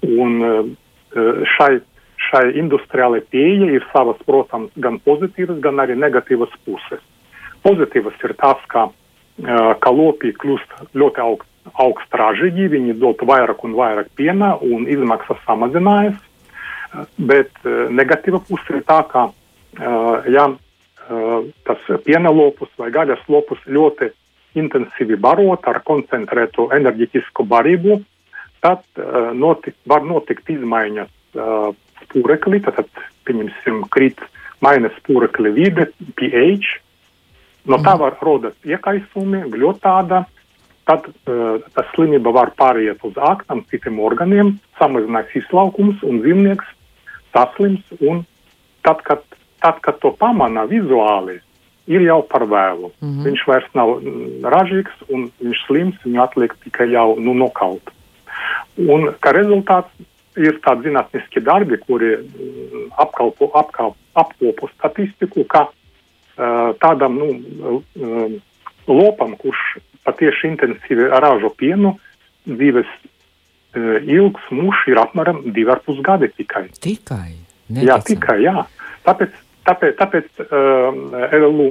Un 0.00 0.76
šai, 1.12 1.74
šai 2.30 2.44
industriālajai 2.56 3.26
pieeja 3.28 3.66
ir 3.74 3.84
savas, 3.92 4.16
protams, 4.24 4.70
gan 4.80 4.96
pozitīvas, 5.04 5.58
gan 5.60 5.82
arī 5.82 5.92
negatīvas 5.98 6.54
puses. 6.64 7.02
Pozitīvas 7.66 8.16
ir 8.24 8.32
tas, 8.40 8.62
ka, 8.72 8.86
ka 9.82 9.92
lopi 9.92 10.30
kļūst 10.40 10.94
ļoti 10.96 11.20
augst, 11.20 11.50
augstražīgi, 11.84 12.70
viņi 12.72 12.96
dod 13.02 13.20
vairāk 13.28 13.60
un 13.68 13.76
vairāk 13.76 14.08
piena 14.16 14.54
un 14.64 14.88
izmaksas 14.88 15.42
samazinājās, 15.44 16.16
bet 17.18 17.52
negatīva 17.92 18.40
puse 18.48 18.78
ir 18.78 18.86
tā, 18.88 19.02
ka 19.10 19.28
ja 19.78 20.46
tas 21.66 21.86
piena 22.04 22.30
lopus 22.30 22.70
vai 22.78 22.90
gaļas 22.94 23.22
lopus 23.28 23.58
ļoti 23.66 24.10
intensīvi 24.58 25.18
barot 25.20 25.66
ar 25.70 25.78
koncentrētu 25.86 26.68
enerģetisku 26.74 27.46
barību, 27.46 28.00
tad 28.62 28.82
notik, 29.34 29.76
var 29.86 30.02
notikt 30.06 30.50
izmaiņas 30.50 31.10
spūreklī, 32.04 32.60
tad, 32.66 32.88
pieņemsim, 33.26 33.84
krīt 33.94 34.22
mainas 34.64 34.94
spūrekļa 35.00 35.52
vide, 35.56 35.88
pH. 36.18 36.78
No 37.68 37.78
tā 37.84 37.94
var 38.00 38.16
rodas 38.24 38.56
iekaisumi, 38.66 39.44
gļotāda, 39.52 40.24
tad 40.88 41.06
uh, 41.10 41.60
tā 41.76 41.84
slimība 41.92 42.32
var 42.34 42.54
pāriet 42.58 43.02
uz 43.06 43.18
ākām, 43.20 43.62
citiem 43.70 44.00
organiem, 44.02 44.56
samazinās 44.80 45.30
izlaukums 45.38 46.00
un 46.06 46.22
dzīvnieks 46.24 46.72
saslims. 47.34 47.84
Un 48.00 48.24
tad, 48.86 49.04
kad, 49.06 49.22
tad, 49.62 49.80
kad 49.84 50.00
to 50.02 50.12
pamana 50.18 50.66
vizuāli, 50.70 51.38
ir 51.90 52.04
jau 52.06 52.20
par 52.22 52.46
vēlu. 52.46 52.92
Mm 53.00 53.08
-hmm. 53.08 53.24
Viņš 53.26 53.46
vairs 53.46 53.70
nav 53.74 53.88
ražīgs 54.54 54.96
un 55.08 55.30
viņš 55.40 55.64
slims, 55.66 55.96
viņu 56.04 56.22
atliek 56.22 56.54
tikai 56.64 56.90
jau 56.90 57.16
nu, 57.18 57.34
nokaut. 57.34 57.90
Un 58.76 59.10
kā 59.20 59.32
rezultāts 59.34 59.90
ir 60.36 60.60
tādi 60.64 60.88
zinātniski 60.88 61.42
darbi, 61.42 61.76
kuri 61.76 62.16
apkalpo, 62.98 63.50
apkalpo, 63.54 63.96
apkopo 64.14 64.68
statistiku, 64.74 65.44
ka 65.44 65.66
uh, 65.66 66.70
tādam 66.80 67.18
nu, 67.18 67.28
uh, 67.96 68.32
lopam, 68.86 69.36
kurš 69.36 69.80
patieši 70.06 70.52
intensīvi 70.54 71.10
ražo 71.10 71.50
pienu, 71.58 71.98
dzīves 72.46 72.86
uh, 72.86 73.98
ilgs 74.06 74.50
mūžs 74.50 74.86
ir 74.92 75.02
apmēram 75.02 75.42
divi 75.52 75.70
ar 75.70 75.82
pus 75.84 76.00
gadi 76.06 76.30
tikai. 76.36 76.68
Tikai? 76.80 77.34
Neticam. 77.70 77.86
Jā, 77.86 77.98
tikai, 78.06 78.38
jā. 78.42 78.66
Tāpēc, 79.06 79.34
tāpēc, 79.70 79.96
tāpēc 80.02 80.44
uh, 80.44 81.00
LLU, 81.40 81.70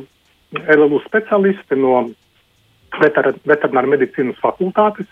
LLU 0.63 1.03
speciālisti 1.05 1.77
no 1.79 2.07
veter, 2.97 3.33
veterināra 3.45 3.93
medicīnas 3.93 4.39
fakultātes 4.41 5.09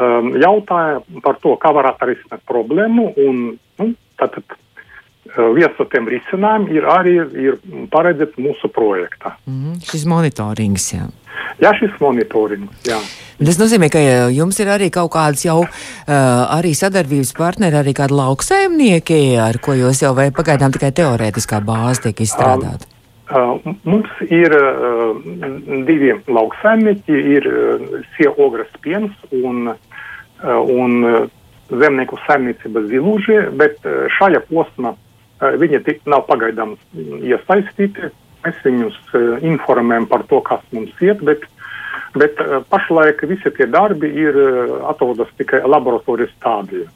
um, 0.00 0.32
jautāja 0.40 1.02
par 1.24 1.40
to, 1.44 1.54
kā 1.62 1.72
var 1.76 1.92
atrisināt 1.92 2.42
problēmu 2.48 3.10
un 3.26 3.42
nu, 3.54 3.92
tātad 4.20 4.56
viens 5.56 5.78
no 5.78 5.86
tiem 5.90 6.08
risinājumiem 6.10 6.74
ir 6.76 6.88
arī 6.90 7.14
ir 7.42 7.56
paredzēts 7.92 8.38
mūsu 8.40 8.70
projektā. 8.72 9.34
Mm. 9.50 9.78
Šis 9.84 10.06
monitorings, 10.08 10.86
jā. 10.94 11.08
Jā, 11.62 11.72
šis 11.78 11.94
monitorings, 12.02 12.72
jā. 12.84 12.98
Tas 13.36 13.58
nozīmē, 13.60 13.88
ka 13.92 14.00
jums 14.32 14.58
ir 14.60 14.68
arī 14.72 14.88
kaut 14.92 15.10
kādas 15.12 15.44
jau 15.44 15.58
uh, 15.62 15.70
arī 16.56 16.72
sadarbības 16.76 17.32
partneri, 17.36 17.76
arī 17.80 17.92
kādi 17.96 18.16
lauksaimnieki, 18.16 19.20
ar 19.40 19.58
ko 19.64 19.76
jūs 19.76 20.02
jau 20.04 20.14
vai 20.16 20.30
pagaidām 20.36 20.72
tikai 20.72 20.92
teorētiskā 20.96 21.60
bāze 21.64 22.06
tiek 22.06 22.22
izstrādāta? 22.24 22.88
Um, 23.28 23.60
uh, 23.60 23.74
mums 23.88 24.12
ir 24.28 24.52
uh, 24.56 25.16
divi 25.88 26.12
lauksaimnieki, 26.28 27.16
ir 27.36 27.48
uh, 27.50 27.88
Sieogras 28.16 28.72
piens 28.84 29.12
un, 29.32 29.72
uh, 29.72 30.60
un 30.60 31.00
uh, 31.04 31.24
zemnieku 31.72 32.20
saimniecība 32.24 32.84
Zilūžie, 32.88 33.40
bet 33.56 33.80
uh, 33.84 34.06
šajā 34.16 34.44
posmā 34.48 34.92
uh, 34.96 35.56
viņi 35.60 35.82
tik 35.88 36.04
nav 36.08 36.24
pagaidām 36.28 36.76
iesaistīti. 36.96 38.12
Mēs 38.46 38.58
viņus 38.62 38.98
uh, 39.10 39.24
informējam 39.42 40.06
par 40.10 40.22
to, 40.30 40.38
kas 40.46 40.62
mums 40.70 40.94
iet, 41.02 41.22
bet, 41.26 41.42
bet 42.14 42.38
uh, 42.44 42.60
pašlaik 42.70 43.24
visi 43.26 43.50
tie 43.56 43.66
darbi 43.66 44.12
ir 44.14 44.38
uh, 44.38 44.76
atrodas 44.92 45.32
tikai 45.40 45.64
laboratorijas 45.66 46.30
stādījā. 46.38 46.86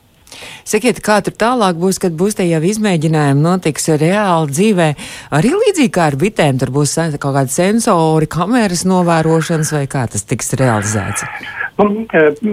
Sakiet, 0.62 1.00
kā 1.02 1.16
tur 1.26 1.35
tālāk 1.35 1.78
būs, 1.80 1.99
kad 1.99 2.14
būs 2.14 2.37
tie 2.38 2.47
jau 2.47 2.61
izmēģinājumi, 2.62 3.42
notiks 3.42 3.90
reāli 3.99 4.54
dzīvē. 4.54 4.87
Arī 5.35 5.50
līdzīgi 5.57 5.92
kā 5.97 6.07
ar 6.12 6.16
bitēm, 6.21 6.61
tur 6.61 6.71
būs 6.75 6.95
kaut 7.19 7.35
kādi 7.35 7.50
sensori, 7.50 8.30
kameras 8.30 8.85
novērošanas 8.87 9.73
vai 9.75 9.83
kā 9.90 10.04
tas 10.12 10.23
tiks 10.30 10.54
realizēts? 10.61 11.26
Nu, 11.80 12.04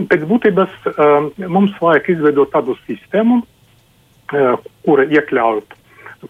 pēc 0.09 0.25
būtības 0.25 0.73
mums 1.45 1.77
vajag 1.83 2.09
izveidot 2.15 2.49
tādu 2.55 2.73
sistēmu, 2.87 3.43
kura 4.87 5.05
iekļauj, 5.13 5.61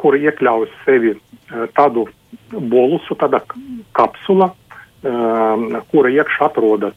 kura 0.01 0.21
iekļauj 0.27 0.67
sevi 0.83 1.15
tādu 1.77 2.09
bolusu, 2.51 3.15
tāda 3.15 3.41
kapsula, 3.98 4.51
kura 5.91 6.10
iekšā 6.12 6.50
atrodas 6.50 6.96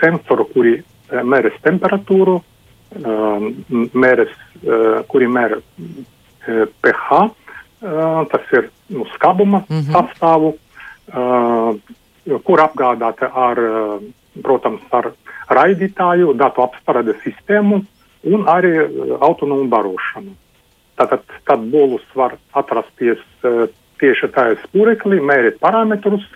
sensoru, 0.00 0.46
kuri 0.52 0.76
mēres 1.10 1.56
temperatūru, 1.64 2.38
mēres, 3.92 4.32
kuri 5.08 5.28
mēra 5.28 5.60
pH, 6.82 7.22
tas 8.32 8.54
ir 8.58 8.70
nu, 8.88 9.06
skabuma 9.14 9.64
mm 9.68 9.80
-hmm. 9.80 9.92
sastāvu, 9.92 10.54
kur 12.44 12.60
apgādāta 12.60 13.30
ar, 13.34 13.58
protams, 14.42 14.82
ar 14.90 15.12
raidītāju, 15.50 16.34
datu 16.34 16.62
apstrādes 16.62 17.18
sistēmu 17.24 17.82
un 18.22 18.44
arī 18.46 18.72
autonomu 19.20 19.68
barošanu. 19.68 20.34
Tātad 20.96 21.20
tad 21.46 21.60
bolus 21.70 22.04
var 22.14 22.36
atrasties 22.52 23.18
tieši 24.02 24.30
tajā 24.34 24.58
spūreklī, 24.66 25.22
mērīt 25.24 25.60
parametrus, 25.62 26.26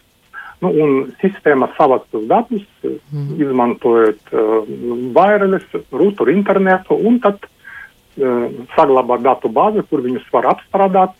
Nu, 0.65 0.71
un 0.73 0.93
sistēma 1.21 1.69
savāc 1.77 2.07
tos 2.13 2.25
datus, 2.31 2.65
mm 2.83 3.43
izmantojot 3.45 4.33
uh, 4.33 4.69
vairales, 5.13 5.67
ruturu 5.93 6.33
internetu, 6.33 6.97
un 6.97 7.19
tad 7.21 7.45
uh, 7.45 8.47
saglabā 8.73 9.19
datu 9.21 9.51
bāzi, 9.53 9.85
kur 9.91 10.01
viņus 10.05 10.31
var 10.33 10.49
apstrādāt, 10.55 11.13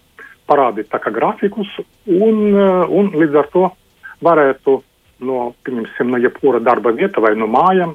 parādīt 0.49 0.89
tā 0.89 1.03
kā 1.05 1.13
grafikus, 1.13 1.69
un, 2.09 2.41
uh, 2.55 2.89
un 2.89 3.13
līdz 3.13 3.37
ar 3.43 3.51
to 3.53 3.67
varētu 4.25 4.79
no, 5.29 5.51
pieņemsim, 5.67 6.15
no 6.15 6.23
jebkura 6.23 6.63
darba 6.65 6.95
vieta 6.97 7.21
vai 7.21 7.35
no 7.37 7.51
mājām 7.51 7.93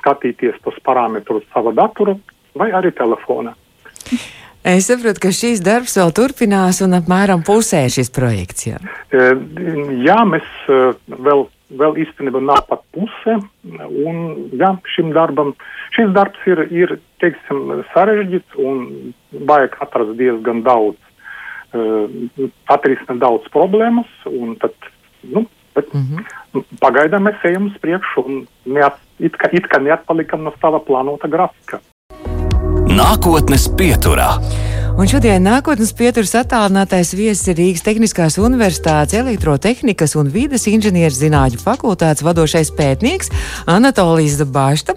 skatīties 0.00 0.56
tos 0.64 0.80
parametrus 0.84 1.44
savā 1.52 1.74
datura 1.76 2.16
vai 2.56 2.70
arī 2.72 2.94
telefonā. 2.96 3.52
Es 4.64 4.86
saprotu, 4.88 5.20
ka 5.20 5.28
šīs 5.28 5.60
darbs 5.60 5.98
vēl 5.98 6.12
turpinās 6.16 6.78
un 6.84 6.96
apmēram 6.96 7.42
pusē 7.44 7.82
šis 7.92 8.08
projekts. 8.16 8.64
Jā, 8.70 8.78
e, 9.12 9.26
jā 10.06 10.16
mēs 10.24 10.46
e, 10.72 10.78
vēl, 11.26 11.44
vēl 11.82 11.98
īstenībā 12.06 12.40
nav 12.40 12.62
pat 12.70 12.80
puse. 12.96 13.36
Un, 13.68 14.22
jā, 14.56 14.72
šim 14.94 15.12
darbam, 15.12 15.52
šis 15.92 16.14
darbs 16.16 16.48
ir, 16.48 16.64
ir 16.72 16.96
teiksim, 17.20 17.84
sarežģīts 17.92 18.56
un 18.64 19.12
vajag 19.52 19.76
atrast 19.84 20.16
diezgan 20.16 20.64
daudz, 20.64 20.96
e, 21.76 22.48
atrisināt 22.72 23.20
daudz 23.20 23.52
problēmas. 23.52 24.08
Tad, 24.64 24.92
nu, 25.28 25.44
bet, 25.76 25.92
mm 25.92 26.08
-hmm. 26.08 26.40
Pagaidām 26.80 27.24
mēs 27.26 27.44
ejam 27.44 27.66
uz 27.66 27.78
priekšu 27.82 28.22
un 28.22 28.46
neat, 28.64 28.98
it, 29.18 29.34
kā, 29.36 29.48
it 29.52 29.66
kā 29.66 29.80
neatpalikam 29.82 30.44
no 30.44 30.52
sava 30.60 30.78
plānota 30.78 31.28
grafika. 31.28 31.80
Nākotnes 32.94 33.64
pieturā. 33.74 34.36
Un 34.94 35.08
šodien 35.10 35.42
nākotnes 35.42 35.90
pieturas 35.98 36.30
attālinātais 36.38 37.08
viesis 37.18 37.48
ir 37.50 37.56
Rīgas 37.58 37.82
Tehniskās 37.82 38.36
Universitātes 38.38 39.16
elektrotehnikas 39.18 40.12
un 40.20 40.28
vides 40.30 40.68
inženieru 40.70 41.16
zinātņu 41.16 41.58
fakultātes 41.58 42.22
vadošais 42.22 42.70
pētnieks 42.76 43.32
Anatolijas 43.66 44.36
Zabašta. 44.38 44.94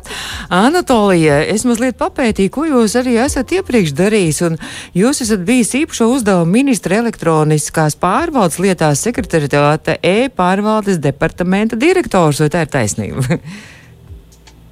Anatolija, 0.53 1.39
es 1.49 1.65
mazliet 1.65 1.97
papētīju, 1.97 2.51
ko 2.53 2.67
jūs 2.67 2.93
arī 3.01 3.15
esat 3.23 3.55
iepriekš 3.57 3.95
darījis, 3.97 4.43
un 4.45 4.59
jūs 4.93 5.23
esat 5.25 5.41
bijis 5.47 5.73
īpašo 5.81 6.11
uzdevumu 6.19 6.53
ministra 6.59 6.99
elektroniskās 7.01 7.97
pārvaldes 7.97 8.59
lietās 8.61 9.01
sekretariāta 9.07 9.97
e-pārvaldes 10.05 11.01
departamenta 11.01 11.79
direktors, 11.81 12.43
vai 12.45 12.51
tā 12.53 12.67
ir 12.67 12.71
taisnība? 12.77 13.41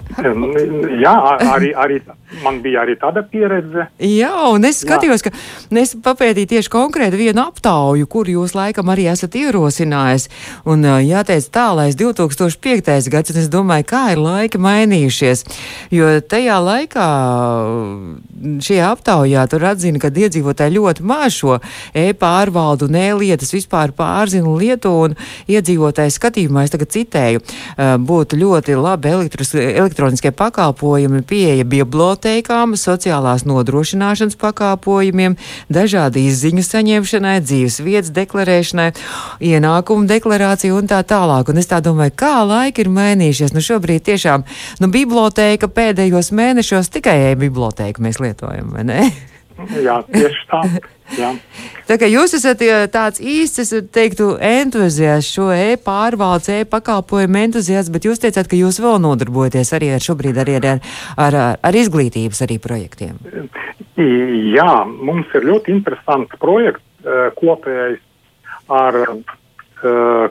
Jā, 1.06 1.14
arī, 1.52 1.72
arī 1.76 2.00
man 2.44 2.60
bija 2.64 2.84
arī 2.84 2.96
tāda 3.00 3.24
pieredze. 3.28 3.88
Jā, 4.00 4.32
un 4.52 4.66
es 4.68 4.82
skatījos, 4.84 5.24
Jā. 5.26 5.32
ka 5.32 5.80
es 5.82 5.96
papētīju 6.06 6.52
tieši 6.54 6.72
konkrēti 6.72 7.20
vienu 7.20 7.44
aptauju, 7.46 8.08
kur 8.12 8.30
jūs 8.30 8.56
laikam 8.58 8.92
arī 8.94 9.08
esat 9.12 9.36
ierosinājis. 9.40 10.28
Un 10.72 10.86
jāteic 11.06 11.50
tālais 11.54 11.98
2005. 12.00 13.10
gads, 13.12 13.34
un 13.34 13.42
es 13.42 13.50
domāju, 13.52 13.88
kā 13.92 14.04
ir 14.14 14.22
laiki 14.22 14.62
mainījušies. 14.62 15.46
Jo 15.96 16.16
tajā 16.22 16.60
laikā 16.64 17.10
šajā 18.66 18.92
aptaujā 18.94 19.46
tur 19.52 19.68
atzina, 19.72 20.02
ka 20.02 20.12
iedzīvotāji 20.14 20.78
ļoti 20.78 21.06
maz 21.08 21.40
šo 21.40 21.60
e-pārvaldu 21.96 22.90
un 22.90 23.00
e-lietas 23.00 23.54
vispār 23.56 23.94
pārzina 23.96 24.56
lietu, 24.60 24.92
un 25.08 25.18
iedzīvotāju 25.52 26.14
skatījumā, 26.14 26.66
es 26.66 26.74
tagad 26.76 26.94
citēju, 26.96 27.44
būtu 28.06 28.40
ļoti 28.42 28.80
labi 28.80 29.14
elektroniskie 29.96 30.32
pakalpojumi 30.36 31.22
pieeja 31.24 31.64
bibliotekām, 31.64 32.76
sociālās 32.76 33.46
nodrošināšanas 33.48 34.36
pakalpojumiem, 34.36 35.38
dažādi 35.72 36.26
izziņu 36.28 36.64
saņemšanai, 36.68 37.38
dzīves 37.40 37.80
vietas 37.80 38.12
deklarēšanai, 38.12 38.90
ienākumu 39.40 40.04
deklarāciju 40.10 40.76
un 40.76 40.92
tā 40.92 41.00
tālāk. 41.08 41.48
Un 41.48 41.64
es 41.64 41.72
tā 41.72 41.80
domāju, 41.80 42.12
kā 42.12 42.44
laiki 42.44 42.84
ir 42.84 42.92
mainījušies. 42.92 43.56
Nu 43.56 43.64
šobrīd 43.64 44.04
tiešām, 44.04 44.44
nu 44.84 44.92
biblioteka 44.92 45.72
pēdējos 45.72 46.34
mēnešos 46.36 46.92
tikai 46.92 47.32
e-biblioteka 47.32 48.04
mēs 48.04 48.20
lietojam, 48.20 48.76
vai 48.76 48.84
ne? 48.84 49.08
Jā, 49.56 50.02
tieši 50.12 50.42
tā. 50.50 50.62
Jā. 51.16 51.30
Tā 51.88 51.98
kā 52.02 52.10
jūs 52.10 52.34
esat 52.38 52.64
tāds 52.92 53.22
īsts, 53.22 53.62
es 53.62 53.86
teiktu, 53.94 54.34
entuziasts, 54.42 55.32
šo 55.36 55.48
e-pārvaldes, 55.54 56.50
e-pakalpojumu 56.64 57.44
entuziasts, 57.46 57.94
bet 57.94 58.08
jūs 58.08 58.24
teicāt, 58.24 58.50
ka 58.52 58.60
jūs 58.60 58.82
vēl 58.84 59.00
nodarbojaties 59.04 59.72
arī 59.78 59.94
ar 59.96 60.04
šobrīd 60.04 60.42
arī 60.44 60.58
ar, 60.60 60.68
ar, 61.28 61.40
ar 61.62 61.80
izglītības 61.80 62.44
arī 62.48 62.60
projektiem. 62.64 63.22
Jā, 63.96 64.72
mums 64.86 65.32
ir 65.38 65.48
ļoti 65.48 65.72
interesants 65.78 66.36
projekts 66.42 66.84
kopējais 67.40 68.04
ar 68.74 69.02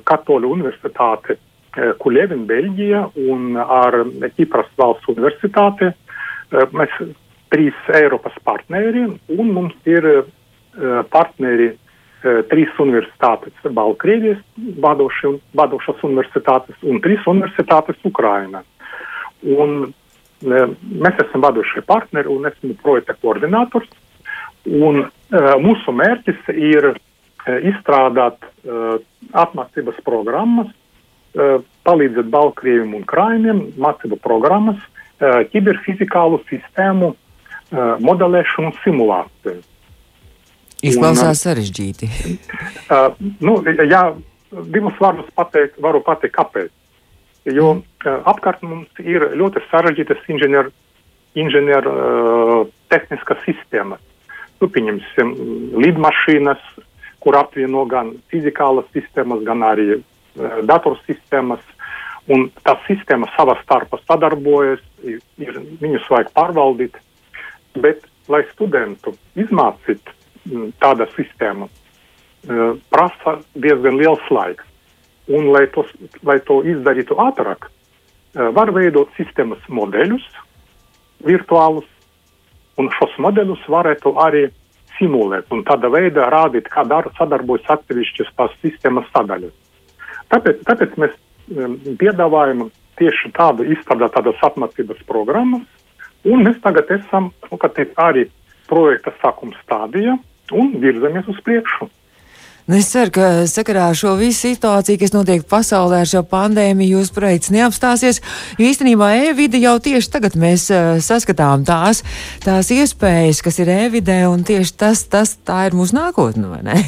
Katoļu 0.05 0.51
universitāti 0.51 1.39
Kuļevina, 1.75 2.47
Beļģija 2.49 3.03
un 3.31 3.59
ar 3.59 4.03
Kipras 4.37 4.71
valsts 4.79 5.11
universitāti. 5.11 5.91
Mēs 6.75 6.95
trīs 7.55 7.89
Eiropas 7.95 8.35
partneri 8.45 9.07
un 9.39 9.55
mums 9.55 9.89
ir 9.89 10.27
partneri 11.15 11.71
trīs 12.51 12.73
universitātes 12.81 13.73
Baltkrievijas 13.77 14.41
vadošas 14.83 16.05
universitātes 16.09 16.83
un 16.83 16.99
trīs 17.05 17.23
universitātes 17.31 18.01
Ukraina. 18.09 18.65
Un, 19.45 19.93
mēs 20.45 21.21
esam 21.21 21.45
vadošie 21.45 21.85
partneri 21.87 22.33
un 22.33 22.49
esmu 22.49 22.77
projekta 22.83 23.17
koordinators. 23.21 23.91
Un, 24.65 25.03
uh, 25.05 25.51
mūsu 25.61 25.93
mērķis 25.93 26.47
ir 26.57 26.87
uh, 26.95 26.97
izstrādāt 27.69 28.41
uh, 28.41 28.97
apmācības 29.37 29.99
programmas, 30.07 30.71
uh, 31.37 31.59
palīdzēt 31.85 32.31
Baltkrieviem 32.33 32.95
un 32.97 33.05
Krainiem 33.05 33.61
mācību 33.77 34.17
programmas, 34.25 34.81
uh, 34.81 35.43
kiberfizikālu 35.53 36.41
sistēmu 36.49 37.13
uh, 37.75 37.97
modelēšanu 38.05 38.73
simulāciju. 38.85 39.61
Izklausās 40.85 41.43
sarežģīti. 41.47 42.09
uh, 42.95 43.11
nu, 43.45 43.59
jā, 43.89 44.07
divus 44.75 44.97
vārdus 45.01 45.29
pateikt, 45.37 45.81
varu 45.83 46.03
pateikt, 46.05 46.37
kāpēc. 46.39 46.73
Jo 47.53 47.77
uh, 47.77 48.17
apkārt 48.31 48.65
mums 48.65 49.05
ir 49.05 49.29
ļoti 49.37 49.65
sarežģītas 49.71 50.25
inženieru 50.33 50.73
inženieru 51.35 51.93
uh, 51.93 52.67
tehniskas 52.93 53.41
sistēmas. 53.47 54.03
Nu, 54.63 54.71
pieņemsim, 54.71 55.33
lidmašīnas, 55.83 56.63
kur 57.25 57.39
apvieno 57.39 57.85
gan 57.91 58.15
fizikālas 58.33 58.87
sistēmas, 58.95 59.43
gan 59.47 59.65
arī 59.67 59.89
uh, 59.99 60.61
datorsistēmas. 60.69 61.63
Un 62.33 62.47
tās 62.65 62.81
sistēmas 62.87 63.35
savā 63.37 63.59
starpā 63.61 63.99
sadarbojas, 64.07 64.81
ir, 65.05 65.19
ir, 65.43 65.59
viņus 65.83 66.07
vajag 66.09 66.31
pārvaldīt. 66.37 66.97
Bet, 67.75 68.05
lai 68.31 68.45
studentu 68.53 69.15
izmācītu 69.39 70.15
tāda 70.83 71.07
sistēma 71.15 71.69
uh, 71.69 72.77
prasa 72.93 73.39
diezgan 73.55 73.99
liels 74.01 74.25
laiks. 74.31 74.67
Un, 75.25 75.49
lai, 75.55 75.65
tos, 75.73 75.89
lai 76.23 76.37
to 76.45 76.59
izdarītu 76.69 77.17
ātrāk, 77.17 77.71
uh, 77.71 78.51
var 78.53 78.71
veidot 78.77 79.09
sistēmas 79.17 79.63
modeļus, 79.73 80.27
virtuālus, 81.25 81.89
un 82.77 82.91
šos 82.99 83.17
modeļus 83.25 83.65
varētu 83.73 84.13
arī 84.21 84.45
simulēt 84.99 85.51
un 85.55 85.65
tādā 85.67 85.91
veidā 85.91 86.29
rādīt, 86.33 86.69
kā 86.71 86.85
dar, 86.87 87.09
sadarbojas 87.19 87.71
atsevišķas 87.77 88.35
tās 88.39 88.57
sistēmas 88.63 89.09
sadaļas. 89.15 89.55
Tāpēc, 90.33 90.61
tāpēc 90.69 90.99
mēs 91.01 91.15
um, 91.57 91.79
piedāvājam 92.01 92.69
tieši 92.99 93.33
tādu 93.35 93.67
izstrādāt 93.75 94.15
tādas 94.15 94.45
apmācības 94.47 95.03
programmas, 95.09 95.65
un 96.29 96.47
mēs 96.47 96.61
tagad 96.65 96.91
esam, 96.95 97.33
nu, 97.51 97.59
arī 98.07 98.29
projekta 98.69 99.13
sākuma 99.21 99.57
stādijā, 99.65 100.17
un 100.53 100.73
virzamies 100.81 101.29
uz 101.29 101.41
priekšu. 101.45 101.89
Nu, 102.65 102.79
es 102.81 102.87
ceru, 102.89 103.11
ka 103.13 103.27
sakarā 103.45 103.91
ar 103.91 103.97
šo 103.99 104.15
visu 104.17 104.47
situāciju, 104.47 104.97
kas 105.03 105.13
notiek 105.13 105.43
pasaulē 105.45 105.99
ar 106.01 106.09
šo 106.09 106.23
pandēmiju, 106.31 106.97
jūsu 106.97 107.13
projekts 107.13 107.53
neapstāsies. 107.53 108.23
Jo 108.57 108.71
īstenībā 108.71 109.11
e-vide 109.27 109.61
jau 109.61 109.75
tieši 109.85 110.09
tagad 110.15 110.39
mēs 110.41 110.71
uh, 110.73 110.97
saskatām 111.05 111.67
tās, 111.69 112.01
tās 112.41 112.73
iespējas, 112.73 113.45
kas 113.45 113.61
ir 113.61 113.69
e-vidē, 113.69 114.23
un 114.33 114.49
tieši 114.49 114.73
tas, 114.81 115.05
tas 115.13 115.37
tā 115.45 115.67
ir 115.69 115.77
mūsu 115.77 115.93
nākotne, 115.99 116.49
vai 116.55 116.63
ne? 116.65 116.79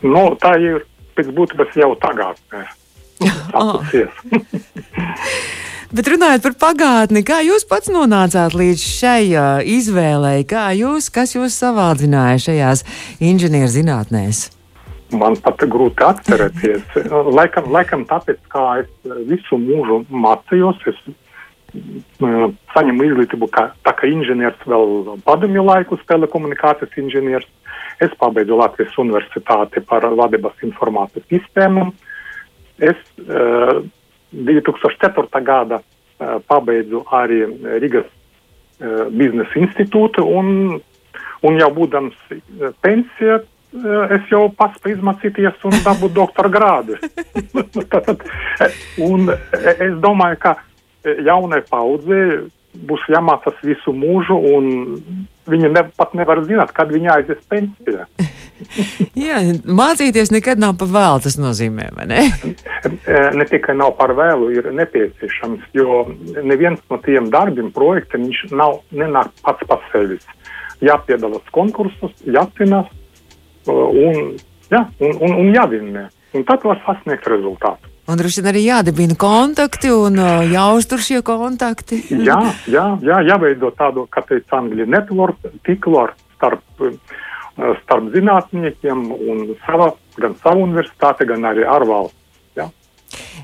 Nu, 0.00 0.32
tā 0.40 0.56
ir 0.56 0.86
pēc 1.20 1.28
būtības 1.36 1.76
jau 1.76 1.92
tagad. 2.00 2.40
Bet 5.92 6.08
runājot 6.08 6.40
par 6.46 6.54
pagātni, 6.56 7.20
kā 7.20 7.42
jūs 7.44 7.66
pats 7.68 7.90
nonācāt 7.92 8.54
līdz 8.56 8.80
šai 8.80 9.24
uh, 9.36 9.58
izvēlei, 9.60 10.38
kā 10.48 10.70
jūs, 10.72 11.10
kas 11.12 11.34
jūs 11.36 11.58
savādzināja 11.60 12.38
šajās 12.46 12.84
inženierzinātnēs? 13.20 14.46
Man 15.20 15.36
pat 15.44 15.66
grūti 15.68 16.06
atcerēties. 16.08 16.96
laikam, 17.38 17.68
laikam 17.76 18.06
tāpēc, 18.08 18.40
kā 18.56 18.64
es 18.80 19.12
visu 19.28 19.60
mūžu 19.60 20.00
mācījos, 20.08 20.80
es 20.88 21.04
saņemu 22.72 23.10
izglītību 23.10 23.52
kā, 23.52 23.68
tā 23.84 23.92
kā 23.96 24.08
inženieris 24.08 24.64
vēl 24.64 25.16
padomju 25.28 25.68
laikus, 25.68 26.08
telekomunikācijas 26.08 27.00
inženieris. 27.04 27.48
Es 28.00 28.16
pabeidzu 28.16 28.56
Latvijas 28.56 28.96
universitāti 28.96 29.84
par 29.84 30.08
vadības 30.16 30.64
informācijas 30.64 31.28
sistēmu. 31.28 31.90
Es 32.80 32.96
uh, 33.28 33.84
2004. 34.32 35.42
gada 35.44 35.82
uh, 35.82 36.38
pabeidzu 36.48 37.04
arī 37.12 37.44
Rīgas 37.82 38.08
uh, 38.08 39.06
biznesa 39.12 39.60
institūtu 39.60 40.24
un, 40.26 40.80
un 41.42 41.60
jau 41.60 41.70
būdams 41.76 42.16
pensijā, 42.84 43.42
es 44.12 44.26
jau 44.28 44.50
paspēju 44.52 44.98
izmācīties 44.98 45.62
un 45.64 45.72
dabūt 45.84 46.12
doktora 46.20 46.50
grādu. 46.52 46.96
es 49.86 49.94
domāju, 50.04 50.36
ka 50.42 50.52
jaunai 51.24 51.62
paudzei 51.70 52.42
būs 52.72 53.04
jāmācās 53.12 53.58
visu 53.64 53.92
mūžu, 53.96 54.36
un 54.56 54.68
viņi 55.50 55.72
ne, 55.72 55.84
pat 55.96 56.14
nevar 56.16 56.42
zināt, 56.46 56.72
kad 56.76 56.92
viņi 56.92 57.12
aizies 57.16 57.42
pensijā. 57.50 58.06
Jā, 59.26 59.40
mācīties 59.66 60.32
nekad 60.34 60.62
nav 60.62 60.76
par 60.80 60.90
vēlu, 60.94 61.22
tas 61.24 61.38
nozīmē, 61.40 61.90
vai 61.96 62.06
ne? 62.10 62.22
ne 63.38 63.46
tikai 63.48 63.76
nav 63.78 63.94
par 63.98 64.14
vēlu, 64.18 64.50
ir 64.54 64.70
nepieciešams, 64.76 65.68
jo 65.76 66.04
neviens 66.40 66.80
no 66.90 67.00
tiem 67.04 67.30
darbiem, 67.32 67.70
projektiem, 67.74 68.26
viņš 68.30 68.56
nav, 68.56 68.80
nenāk 68.96 69.32
pats 69.44 69.68
par 69.68 69.84
sevis. 69.92 70.26
Jāpiedalās 70.82 71.46
konkursos, 71.54 72.14
jācinās 72.26 72.90
un, 73.70 74.36
jā, 74.72 74.82
un, 74.98 75.16
un, 75.20 75.38
un 75.44 75.54
jāvinnē. 75.54 76.08
Un 76.32 76.44
tad 76.48 76.62
var 76.64 76.80
sasniegt 76.86 77.26
rezultātu. 77.28 77.92
Un 78.10 78.18
droši 78.18 78.40
vien 78.40 78.50
arī 78.50 78.62
jādibina 78.64 79.14
kontakti 79.14 79.92
un 79.94 80.16
uh, 80.18 80.40
jāuztur 80.50 81.02
šie 81.04 81.20
kontakti. 81.22 82.00
jā, 82.10 82.38
jā, 82.66 82.86
jā, 83.04 83.20
jāveido 83.28 83.70
tādu, 83.78 84.08
kā 84.10 84.24
teica 84.26 84.58
Angļu, 84.58 84.88
network 84.90 85.52
tīklu 85.68 86.00
ar 86.02 86.14
starp, 86.34 86.64
starp 87.82 88.10
zinātniekiem 88.14 89.04
un 89.12 89.44
sava, 89.66 89.92
gan 90.16 90.34
savu 90.42 90.64
universitāti, 90.66 91.28
gan 91.28 91.44
arī 91.50 91.66
ārvalstu. 91.68 92.21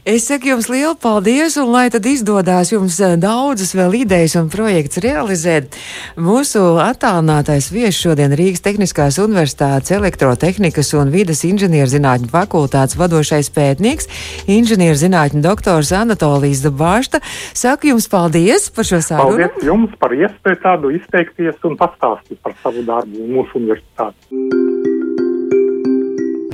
Es 0.09 0.25
saku 0.25 0.49
jums 0.49 0.71
lielu 0.73 0.95
paldies, 0.97 1.59
un 1.61 1.69
lai 1.69 1.89
tad 1.93 2.07
izdodas 2.09 2.71
jums 2.73 2.97
eh, 3.05 3.17
daudzas 3.21 3.75
vēl 3.77 3.99
idejas 3.99 4.39
un 4.41 4.47
projekts 4.49 5.01
realizēt. 5.05 5.77
Mūsu 6.17 6.63
attālinātais 6.81 7.69
viesis 7.75 7.99
šodien 8.07 8.33
Rīgas 8.39 8.65
Tehniskās 8.65 9.19
Universitātes 9.21 9.93
elektrotehnikas 9.93 10.95
un 10.97 11.13
vidas 11.13 11.45
inženierzinātņu 11.45 12.33
fakultātes 12.33 12.97
vadošais 12.97 13.53
pētnieks, 13.53 14.09
inženierzinātņu 14.49 15.45
doktors 15.45 15.93
Anatolijas 15.93 16.65
Dabāšta. 16.65 17.21
Saku 17.53 17.93
jums 17.93 18.09
paldies 18.09 18.71
par 18.73 18.89
šo 18.89 19.03
sarunu. 19.05 19.37
Paldies 19.37 19.69
jums 19.69 19.93
par 20.01 20.17
iespēju 20.17 20.63
tādu 20.65 20.97
izteikties 20.97 21.61
un 21.69 21.77
pastāstīt 21.77 22.41
par 22.41 22.57
savu 22.63 22.87
darbu 22.89 23.29
mūsu 23.29 23.61
universitāti. 23.61 24.88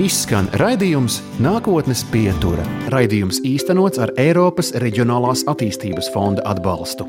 Izskan 0.02 0.48
raidījums 0.58 1.20
Nākotnes 1.38 2.00
pietura. 2.10 2.64
Raidījums 2.90 3.38
īstenots 3.46 4.02
ar 4.02 4.10
Eiropas 4.18 4.72
Reģionālās 4.82 5.46
attīstības 5.46 6.10
fonda 6.10 6.42
atbalstu. 6.50 7.06